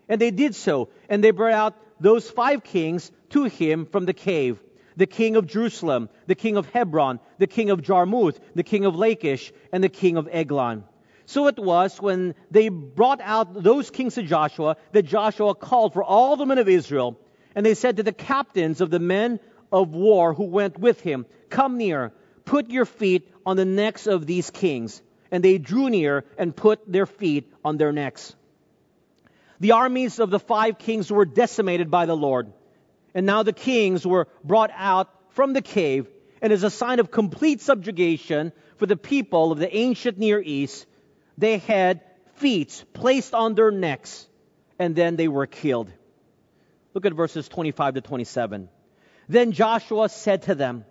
And 0.09 0.21
they 0.21 0.31
did 0.31 0.55
so, 0.55 0.89
and 1.09 1.23
they 1.23 1.33
brought 1.33 1.53
out 1.53 1.75
those 2.01 2.31
five 2.31 2.63
kings 2.63 3.11
to 3.31 3.45
him 3.45 3.87
from 3.87 4.05
the 4.05 4.13
cave 4.13 4.61
the 4.97 5.07
king 5.07 5.37
of 5.37 5.47
Jerusalem, 5.47 6.09
the 6.27 6.35
king 6.35 6.57
of 6.57 6.69
Hebron, 6.71 7.21
the 7.39 7.47
king 7.47 7.71
of 7.71 7.83
Jarmuth, 7.83 8.41
the 8.55 8.63
king 8.63 8.85
of 8.85 8.97
Lachish, 8.97 9.53
and 9.73 9.85
the 9.85 9.89
king 9.89 10.17
of 10.17 10.29
Eglon. 10.31 10.85
So 11.27 11.49
it 11.49 11.59
was 11.59 12.01
when 12.01 12.35
they 12.51 12.69
brought 12.69 13.21
out 13.21 13.63
those 13.63 13.91
kings 13.91 14.15
to 14.15 14.23
Joshua 14.23 14.77
that 14.93 15.03
Joshua 15.03 15.55
called 15.55 15.93
for 15.93 16.03
all 16.03 16.37
the 16.37 16.47
men 16.47 16.59
of 16.59 16.69
Israel. 16.69 17.19
And 17.55 17.67
they 17.67 17.75
said 17.75 17.97
to 17.97 18.03
the 18.03 18.13
captains 18.13 18.81
of 18.81 18.91
the 18.91 19.01
men 19.01 19.41
of 19.73 19.95
war 19.95 20.35
who 20.35 20.45
went 20.45 20.79
with 20.79 21.01
him, 21.01 21.27
Come 21.51 21.79
near, 21.79 22.13
put 22.45 22.71
your 22.71 22.85
feet 22.85 23.29
on 23.45 23.57
the 23.57 23.65
necks 23.65 24.07
of 24.07 24.25
these 24.25 24.51
kings. 24.51 25.03
And 25.33 25.43
they 25.43 25.59
drew 25.59 25.91
near 25.91 26.25
and 26.39 26.55
put 26.55 26.81
their 26.91 27.07
feet 27.07 27.53
on 27.65 27.77
their 27.77 27.93
necks. 27.93 28.37
The 29.59 29.73
armies 29.73 30.21
of 30.21 30.31
the 30.31 30.39
five 30.39 30.79
kings 30.79 31.11
were 31.11 31.25
decimated 31.25 31.91
by 31.91 32.07
the 32.07 32.17
Lord. 32.17 32.53
And 33.17 33.25
now 33.25 33.43
the 33.43 33.55
kings 33.55 34.07
were 34.07 34.29
brought 34.45 34.71
out 34.75 35.09
from 35.31 35.55
the 35.55 35.63
cave, 35.63 36.07
and 36.43 36.53
as 36.53 36.65
a 36.65 36.71
sign 36.71 37.01
of 37.01 37.11
complete 37.11 37.63
subjugation 37.63 38.53
for 38.77 38.85
the 38.85 38.99
people 38.99 39.53
of 39.53 39.59
the 39.59 39.75
ancient 39.75 40.19
Near 40.19 40.39
East, 40.39 40.87
they 41.39 41.57
had 41.57 42.03
feet 42.35 42.85
placed 42.93 43.33
on 43.33 43.55
their 43.55 43.71
necks, 43.71 44.29
and 44.79 44.95
then 44.95 45.17
they 45.17 45.29
were 45.29 45.47
killed. 45.47 45.91
Look 46.93 47.07
at 47.07 47.15
verses 47.15 47.49
25 47.49 47.95
to 47.95 48.01
27. 48.03 48.69
Then 49.31 49.53
Joshua 49.53 50.11
said 50.11 50.43
to 50.43 50.55
them, 50.55 50.85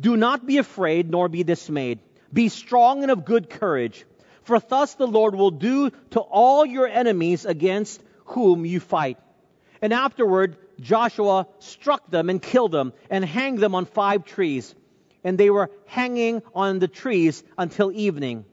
Do 0.00 0.16
not 0.16 0.46
be 0.46 0.58
afraid 0.58 1.10
nor 1.10 1.28
be 1.28 1.42
dismayed. 1.42 1.98
Be 2.32 2.50
strong 2.50 3.02
and 3.02 3.10
of 3.10 3.24
good 3.24 3.50
courage. 3.50 4.04
For 4.44 4.60
thus 4.60 4.94
the 4.94 5.08
Lord 5.08 5.34
will 5.34 5.50
do 5.50 5.90
to 6.10 6.20
all 6.20 6.64
your 6.64 6.86
enemies 6.86 7.44
against 7.44 8.00
whom 8.26 8.64
you 8.64 8.78
fight. 8.78 9.18
And 9.82 9.92
afterward, 9.92 10.56
Joshua 10.80 11.46
struck 11.58 12.10
them 12.10 12.30
and 12.30 12.40
killed 12.40 12.72
them 12.72 12.92
and 13.10 13.24
hanged 13.24 13.58
them 13.58 13.74
on 13.74 13.86
five 13.86 14.24
trees. 14.24 14.74
And 15.22 15.38
they 15.38 15.50
were 15.50 15.70
hanging 15.86 16.42
on 16.54 16.78
the 16.78 16.88
trees 16.88 17.42
until 17.56 17.90
evening. 17.92 18.44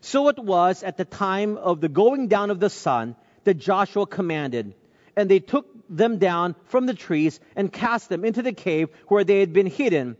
So 0.00 0.28
it 0.28 0.38
was 0.38 0.82
at 0.82 0.96
the 0.96 1.04
time 1.04 1.56
of 1.56 1.80
the 1.80 1.88
going 1.88 2.28
down 2.28 2.50
of 2.50 2.60
the 2.60 2.70
sun 2.70 3.16
that 3.44 3.54
Joshua 3.54 4.06
commanded. 4.06 4.74
And 5.16 5.30
they 5.30 5.40
took 5.40 5.66
them 5.88 6.18
down 6.18 6.56
from 6.66 6.86
the 6.86 6.94
trees 6.94 7.40
and 7.56 7.72
cast 7.72 8.08
them 8.08 8.24
into 8.24 8.42
the 8.42 8.52
cave 8.52 8.88
where 9.08 9.24
they 9.24 9.40
had 9.40 9.52
been 9.52 9.66
hidden, 9.66 10.16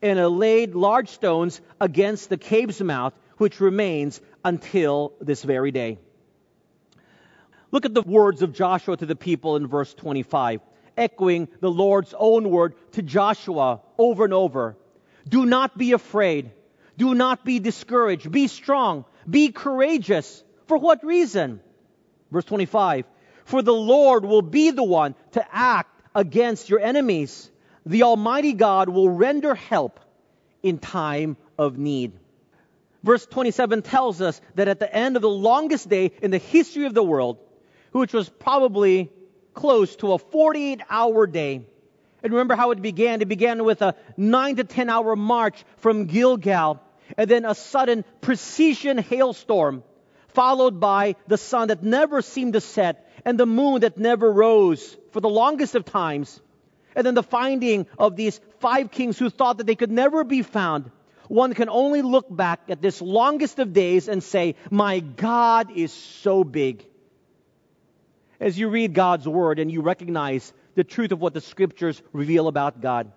and 0.00 0.18
laid 0.38 0.74
large 0.74 1.08
stones 1.08 1.60
against 1.80 2.28
the 2.28 2.36
cave's 2.36 2.80
mouth, 2.80 3.14
which 3.38 3.60
remains 3.60 4.20
until 4.44 5.12
this 5.20 5.42
very 5.44 5.70
day. 5.70 5.98
Look 7.70 7.86
at 7.86 7.94
the 7.94 8.02
words 8.02 8.42
of 8.42 8.52
Joshua 8.52 8.96
to 8.96 9.06
the 9.06 9.16
people 9.16 9.56
in 9.56 9.66
verse 9.66 9.94
25, 9.94 10.60
echoing 10.96 11.48
the 11.60 11.70
Lord's 11.70 12.14
own 12.16 12.50
word 12.50 12.74
to 12.92 13.02
Joshua 13.02 13.80
over 13.98 14.24
and 14.24 14.34
over. 14.34 14.76
Do 15.28 15.46
not 15.46 15.76
be 15.76 15.92
afraid. 15.92 16.50
Do 16.96 17.14
not 17.14 17.44
be 17.44 17.58
discouraged. 17.58 18.30
Be 18.30 18.48
strong. 18.48 19.04
Be 19.28 19.50
courageous. 19.50 20.42
For 20.66 20.76
what 20.76 21.04
reason? 21.04 21.60
Verse 22.30 22.44
25. 22.44 23.04
For 23.44 23.62
the 23.62 23.74
Lord 23.74 24.24
will 24.24 24.42
be 24.42 24.70
the 24.70 24.84
one 24.84 25.14
to 25.32 25.44
act 25.50 25.90
against 26.14 26.68
your 26.68 26.80
enemies. 26.80 27.50
The 27.84 28.04
Almighty 28.04 28.52
God 28.52 28.88
will 28.88 29.08
render 29.08 29.54
help 29.54 30.00
in 30.62 30.78
time 30.78 31.36
of 31.58 31.78
need. 31.78 32.12
Verse 33.02 33.26
27 33.26 33.82
tells 33.82 34.20
us 34.20 34.40
that 34.54 34.68
at 34.68 34.78
the 34.78 34.94
end 34.94 35.16
of 35.16 35.22
the 35.22 35.28
longest 35.28 35.88
day 35.88 36.12
in 36.22 36.30
the 36.30 36.38
history 36.38 36.86
of 36.86 36.94
the 36.94 37.02
world, 37.02 37.38
which 37.90 38.12
was 38.12 38.28
probably 38.28 39.10
close 39.54 39.96
to 39.96 40.12
a 40.12 40.18
48 40.18 40.80
hour 40.88 41.26
day, 41.26 41.62
and 42.22 42.32
remember 42.32 42.54
how 42.54 42.70
it 42.70 42.80
began? 42.80 43.20
It 43.20 43.28
began 43.28 43.64
with 43.64 43.82
a 43.82 43.96
9 44.16 44.56
to 44.56 44.64
10 44.64 44.88
hour 44.88 45.16
march 45.16 45.64
from 45.78 46.06
Gilgal, 46.06 46.80
and 47.16 47.28
then 47.28 47.44
a 47.44 47.54
sudden 47.54 48.04
precision 48.20 48.98
hailstorm, 48.98 49.82
followed 50.28 50.78
by 50.78 51.16
the 51.26 51.36
sun 51.36 51.68
that 51.68 51.82
never 51.82 52.22
seemed 52.22 52.52
to 52.52 52.60
set, 52.60 53.10
and 53.24 53.38
the 53.38 53.46
moon 53.46 53.80
that 53.80 53.98
never 53.98 54.30
rose 54.30 54.96
for 55.10 55.20
the 55.20 55.28
longest 55.28 55.74
of 55.74 55.84
times. 55.84 56.40
And 56.94 57.06
then 57.06 57.14
the 57.14 57.22
finding 57.22 57.86
of 57.98 58.16
these 58.16 58.40
five 58.60 58.90
kings 58.90 59.18
who 59.18 59.30
thought 59.30 59.58
that 59.58 59.66
they 59.66 59.74
could 59.74 59.90
never 59.90 60.24
be 60.24 60.42
found. 60.42 60.90
One 61.28 61.54
can 61.54 61.70
only 61.70 62.02
look 62.02 62.26
back 62.28 62.60
at 62.68 62.82
this 62.82 63.00
longest 63.00 63.58
of 63.58 63.72
days 63.72 64.08
and 64.08 64.22
say, 64.22 64.56
My 64.70 65.00
God 65.00 65.70
is 65.74 65.92
so 65.92 66.44
big. 66.44 66.84
As 68.42 68.58
you 68.58 68.70
read 68.70 68.92
God's 68.92 69.28
word 69.28 69.60
and 69.60 69.70
you 69.70 69.82
recognize 69.82 70.52
the 70.74 70.82
truth 70.82 71.12
of 71.12 71.20
what 71.20 71.32
the 71.32 71.40
scriptures 71.40 72.02
reveal 72.12 72.48
about 72.48 72.80
God, 72.80 73.12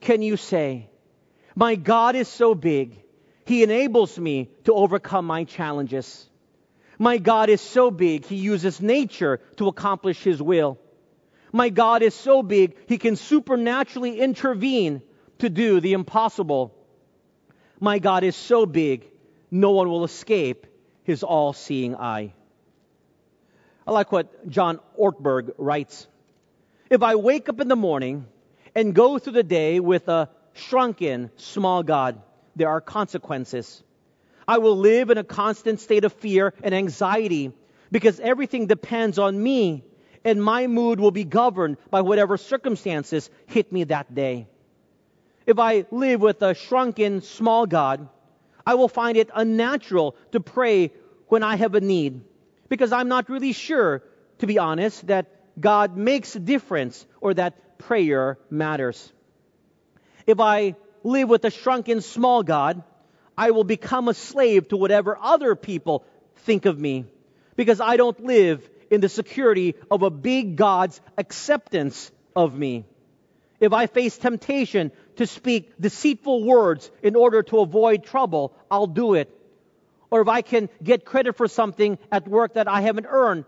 can 0.00 0.22
you 0.22 0.36
say, 0.36 0.88
My 1.56 1.74
God 1.74 2.14
is 2.14 2.28
so 2.28 2.54
big, 2.54 2.96
He 3.44 3.64
enables 3.64 4.16
me 4.16 4.50
to 4.62 4.72
overcome 4.72 5.26
my 5.26 5.42
challenges? 5.42 6.30
My 6.96 7.18
God 7.18 7.48
is 7.48 7.60
so 7.60 7.90
big, 7.90 8.24
He 8.24 8.36
uses 8.36 8.80
nature 8.80 9.40
to 9.56 9.66
accomplish 9.66 10.22
His 10.22 10.40
will. 10.40 10.78
My 11.50 11.68
God 11.68 12.02
is 12.02 12.14
so 12.14 12.44
big, 12.44 12.76
He 12.86 12.98
can 12.98 13.16
supernaturally 13.16 14.20
intervene 14.20 15.02
to 15.40 15.50
do 15.50 15.80
the 15.80 15.94
impossible. 15.94 16.72
My 17.80 17.98
God 17.98 18.22
is 18.22 18.36
so 18.36 18.64
big, 18.64 19.10
no 19.50 19.72
one 19.72 19.88
will 19.88 20.04
escape 20.04 20.68
His 21.02 21.24
all 21.24 21.52
seeing 21.52 21.96
eye. 21.96 22.34
I 23.86 23.92
like 23.92 24.12
what 24.12 24.48
John 24.48 24.80
Ortberg 24.98 25.52
writes. 25.58 26.06
If 26.88 27.02
I 27.02 27.16
wake 27.16 27.48
up 27.48 27.60
in 27.60 27.68
the 27.68 27.76
morning 27.76 28.26
and 28.74 28.94
go 28.94 29.18
through 29.18 29.32
the 29.32 29.42
day 29.42 29.80
with 29.80 30.08
a 30.08 30.28
shrunken, 30.54 31.30
small 31.36 31.82
God, 31.82 32.20
there 32.54 32.68
are 32.68 32.80
consequences. 32.80 33.82
I 34.46 34.58
will 34.58 34.76
live 34.76 35.10
in 35.10 35.18
a 35.18 35.24
constant 35.24 35.80
state 35.80 36.04
of 36.04 36.12
fear 36.12 36.54
and 36.62 36.74
anxiety 36.74 37.52
because 37.90 38.20
everything 38.20 38.66
depends 38.66 39.18
on 39.18 39.42
me 39.42 39.84
and 40.24 40.42
my 40.42 40.66
mood 40.68 41.00
will 41.00 41.10
be 41.10 41.24
governed 41.24 41.76
by 41.90 42.02
whatever 42.02 42.36
circumstances 42.36 43.30
hit 43.46 43.72
me 43.72 43.84
that 43.84 44.14
day. 44.14 44.46
If 45.46 45.58
I 45.58 45.86
live 45.90 46.20
with 46.20 46.40
a 46.42 46.54
shrunken, 46.54 47.22
small 47.22 47.66
God, 47.66 48.08
I 48.64 48.74
will 48.74 48.88
find 48.88 49.16
it 49.16 49.30
unnatural 49.34 50.14
to 50.30 50.40
pray 50.40 50.92
when 51.26 51.42
I 51.42 51.56
have 51.56 51.74
a 51.74 51.80
need 51.80 52.20
because 52.72 52.90
I'm 52.90 53.08
not 53.08 53.28
really 53.28 53.52
sure, 53.52 54.02
to 54.38 54.46
be 54.46 54.58
honest, 54.58 55.06
that 55.08 55.26
God 55.60 55.94
makes 55.94 56.34
a 56.36 56.40
difference 56.40 57.04
or 57.20 57.34
that 57.34 57.76
prayer 57.76 58.38
matters. 58.48 59.12
If 60.26 60.40
I 60.40 60.76
live 61.04 61.28
with 61.28 61.44
a 61.44 61.50
shrunken, 61.50 62.00
small 62.00 62.42
God, 62.42 62.82
I 63.36 63.50
will 63.50 63.64
become 63.64 64.08
a 64.08 64.14
slave 64.14 64.68
to 64.68 64.78
whatever 64.78 65.18
other 65.20 65.54
people 65.54 66.06
think 66.46 66.64
of 66.64 66.78
me 66.78 67.04
because 67.56 67.78
I 67.78 67.98
don't 67.98 68.24
live 68.24 68.66
in 68.90 69.02
the 69.02 69.10
security 69.10 69.74
of 69.90 70.02
a 70.02 70.08
big 70.08 70.56
God's 70.56 70.98
acceptance 71.18 72.10
of 72.34 72.56
me. 72.56 72.86
If 73.60 73.74
I 73.74 73.86
face 73.86 74.16
temptation 74.16 74.92
to 75.16 75.26
speak 75.26 75.74
deceitful 75.78 76.42
words 76.42 76.90
in 77.02 77.16
order 77.16 77.42
to 77.42 77.58
avoid 77.58 78.04
trouble, 78.04 78.54
I'll 78.70 78.86
do 78.86 79.12
it. 79.12 79.28
Or 80.12 80.20
if 80.20 80.28
I 80.28 80.42
can 80.42 80.68
get 80.82 81.06
credit 81.06 81.38
for 81.38 81.48
something 81.48 81.98
at 82.12 82.28
work 82.28 82.52
that 82.54 82.68
I 82.68 82.82
haven't 82.82 83.06
earned 83.08 83.46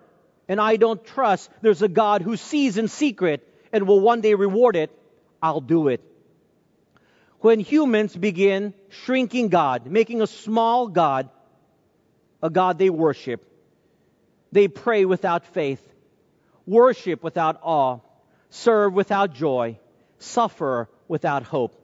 and 0.48 0.58
I 0.58 0.76
don't 0.76 1.04
trust 1.04 1.50
there's 1.60 1.82
a 1.82 1.88
God 1.88 2.22
who 2.22 2.38
sees 2.38 2.78
in 2.78 2.88
secret 2.88 3.46
and 3.70 3.86
will 3.86 4.00
one 4.00 4.22
day 4.22 4.32
reward 4.32 4.74
it, 4.74 4.90
I'll 5.42 5.60
do 5.60 5.88
it. 5.88 6.00
When 7.40 7.60
humans 7.60 8.16
begin 8.16 8.72
shrinking 8.88 9.50
God, 9.50 9.84
making 9.84 10.22
a 10.22 10.26
small 10.26 10.88
God, 10.88 11.28
a 12.42 12.48
God 12.48 12.78
they 12.78 12.88
worship, 12.88 13.44
they 14.50 14.66
pray 14.66 15.04
without 15.04 15.44
faith, 15.44 15.86
worship 16.64 17.22
without 17.22 17.60
awe, 17.62 17.98
serve 18.48 18.94
without 18.94 19.34
joy, 19.34 19.78
suffer 20.18 20.88
without 21.08 21.42
hope. 21.42 21.78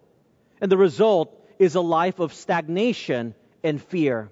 And 0.59 0.73
the 0.73 0.79
result 0.79 1.39
is 1.59 1.75
a 1.75 1.83
life 1.83 2.19
of 2.19 2.33
stagnation 2.33 3.35
and 3.63 3.79
fear, 3.79 4.31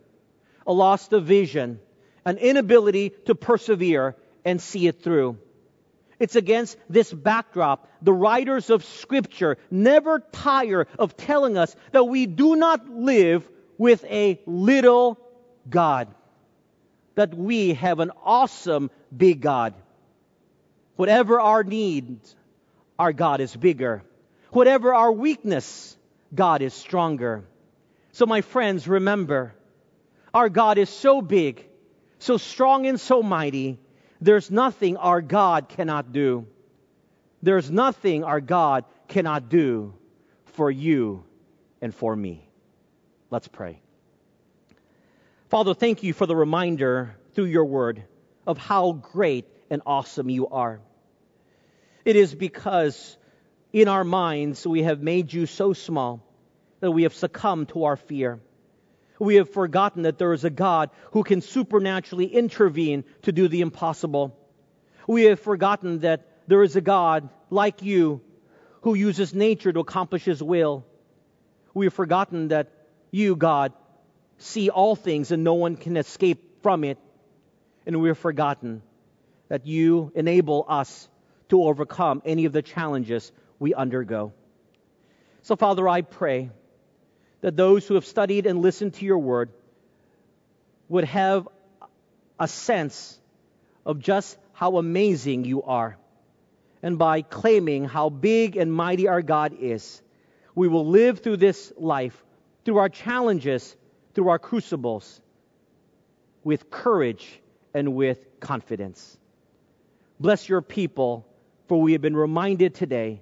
a 0.69 0.73
loss 0.73 1.11
of 1.11 1.25
vision, 1.25 1.81
an 2.25 2.39
inability 2.39 3.11
to 3.25 3.35
persevere 3.35 4.14
and 4.45 4.61
see 4.61 4.87
it 4.87 5.03
through. 5.03 5.39
It's 6.21 6.37
against 6.37 6.77
this 6.89 7.12
backdrop 7.12 7.89
the 8.03 8.12
writers 8.12 8.71
of 8.71 8.85
Scripture 8.85 9.57
never 9.71 10.21
tire 10.33 10.87
of 10.99 11.16
telling 11.16 11.59
us 11.59 11.75
that 11.91 12.05
we 12.05 12.27
do 12.27 12.55
not 12.55 12.89
live 12.89 13.49
with 13.77 14.05
a 14.05 14.41
little 14.47 15.19
God 15.69 16.09
that 17.19 17.35
we 17.35 17.75
have 17.75 17.99
an 17.99 18.12
awesome 18.25 18.93
big 19.14 19.41
God. 19.41 19.75
Whatever 20.95 21.41
our 21.41 21.64
needs, 21.64 22.37
our 22.97 23.12
God 23.12 23.41
is 23.41 23.57
bigger. 23.57 24.05
Whatever 24.51 24.95
our 24.95 25.11
weakness, 25.11 25.97
God 26.33 26.62
is 26.62 26.73
stronger. 26.73 27.43
So, 28.12 28.25
my 28.25 28.41
friends, 28.41 28.87
remember, 28.87 29.53
our 30.33 30.49
God 30.49 30.79
is 30.79 30.91
so 30.91 31.22
big, 31.22 31.66
so 32.18 32.37
strong, 32.37 32.87
and 32.87 33.01
so 33.01 33.22
mighty. 33.22 33.79
There's 34.20 34.51
nothing 34.51 34.97
our 34.97 35.20
God 35.20 35.68
cannot 35.68 36.12
do. 36.12 36.47
There's 37.43 37.70
nothing 37.70 38.24
our 38.24 38.41
God 38.41 38.85
cannot 39.07 39.49
do 39.49 39.95
for 40.47 40.70
you 40.70 41.24
and 41.81 41.95
for 41.95 42.14
me. 42.14 42.49
Let's 43.31 43.49
pray. 43.49 43.81
Father, 45.49 45.74
thank 45.74 46.03
you 46.03 46.12
for 46.12 46.26
the 46.26 46.37
reminder 46.37 47.16
through 47.35 47.47
your 47.47 47.64
word 47.64 48.03
of 48.47 48.59
how 48.59 48.93
great 48.93 49.47
and 49.70 49.83
awesome 49.87 50.29
you 50.29 50.49
are. 50.49 50.81
It 52.05 52.16
is 52.16 52.35
because 52.35 53.16
in 53.72 53.89
our 53.89 54.05
minds 54.05 54.66
we 54.66 54.83
have 54.83 55.03
made 55.03 55.33
you 55.33 55.47
so 55.47 55.72
small 55.72 56.22
that 56.81 56.91
we 56.91 57.05
have 57.05 57.14
succumbed 57.14 57.68
to 57.70 57.85
our 57.85 57.97
fear. 57.97 58.41
We 59.19 59.37
have 59.37 59.51
forgotten 59.51 60.03
that 60.03 60.19
there 60.19 60.33
is 60.33 60.45
a 60.45 60.51
God 60.51 60.91
who 61.12 61.25
can 61.25 61.41
supernaturally 61.41 62.27
intervene 62.27 63.05
to 63.23 63.33
do 63.33 63.49
the 63.49 63.61
impossible. 63.61 64.37
We 65.07 65.25
have 65.25 65.41
forgotten 65.41 66.01
that 66.01 66.27
there 66.47 66.62
is 66.62 66.77
a 66.77 66.81
God 66.81 67.29
like 67.51 67.83
you 67.83 68.21
who 68.83 68.95
uses 68.95 69.35
nature 69.35 69.73
to 69.73 69.81
accomplish 69.81 70.25
his 70.25 70.43
will. 70.43 70.87
We 71.75 71.87
have 71.87 71.95
forgotten 71.95 72.49
that 72.49 72.71
you, 73.11 73.35
God, 73.37 73.73
see 74.39 74.71
all 74.71 74.95
things 74.95 75.33
and 75.33 75.43
no 75.45 75.55
one 75.55 75.77
can 75.77 75.97
escape 75.97 76.62
from 76.62 76.85
it. 76.85 76.99
And 77.87 78.01
we 78.01 78.09
have 78.09 78.19
forgotten 78.19 78.83
that 79.49 79.66
you 79.66 80.12
enable 80.14 80.64
us 80.69 81.09
to 81.49 81.62
overcome 81.62 82.23
any 82.25 82.45
of 82.45 82.53
the 82.53 82.62
challenges 82.62 83.33
we 83.59 83.75
undergo. 83.75 84.33
So, 85.43 85.57
Father, 85.57 85.89
I 85.89 86.03
pray 86.03 86.51
that 87.41 87.57
those 87.57 87.86
who 87.86 87.95
have 87.95 88.05
studied 88.05 88.47
and 88.47 88.61
listened 88.61 88.95
to 88.95 89.05
your 89.05 89.18
word 89.18 89.51
would 90.89 91.05
have 91.05 91.49
a 92.39 92.49
sense 92.49 93.18
of 93.84 93.99
just 93.99 94.36
how 94.53 94.78
amazing 94.78 95.45
you 95.45 95.62
are. 95.62 95.97
And 96.82 96.99
by 96.99 97.22
claiming 97.22 97.84
how 97.84 98.09
big 98.09 98.57
and 98.57 98.72
mighty 98.72 99.09
our 99.09 99.22
God 99.22 99.57
is, 99.61 100.01
we 100.55 100.68
will 100.68 100.86
live 100.86 101.20
through 101.20 101.39
this 101.39 101.72
life, 101.76 102.24
through 102.64 102.78
our 102.78 102.89
challenges, 102.89 103.76
through 104.14 104.28
our 104.28 104.39
crucibles 104.39 105.20
with 106.45 106.70
courage 106.70 107.41
and 107.74 107.95
with 107.95 108.18
confidence. 108.41 109.16
Bless 110.20 110.49
your 110.49 110.62
people, 110.62 111.26
for 111.68 111.80
we 111.80 111.93
have 111.93 112.01
been 112.01 112.16
reminded 112.16 112.74
today 112.74 113.20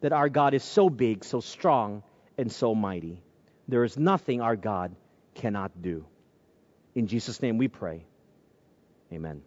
that 0.00 0.12
our 0.12 0.28
God 0.28 0.52
is 0.52 0.62
so 0.62 0.90
big, 0.90 1.24
so 1.24 1.40
strong, 1.40 2.02
and 2.36 2.50
so 2.50 2.74
mighty. 2.74 3.22
There 3.68 3.84
is 3.84 3.96
nothing 3.96 4.40
our 4.40 4.56
God 4.56 4.94
cannot 5.34 5.82
do. 5.82 6.04
In 6.94 7.06
Jesus' 7.06 7.40
name 7.42 7.58
we 7.58 7.68
pray. 7.68 8.04
Amen. 9.12 9.42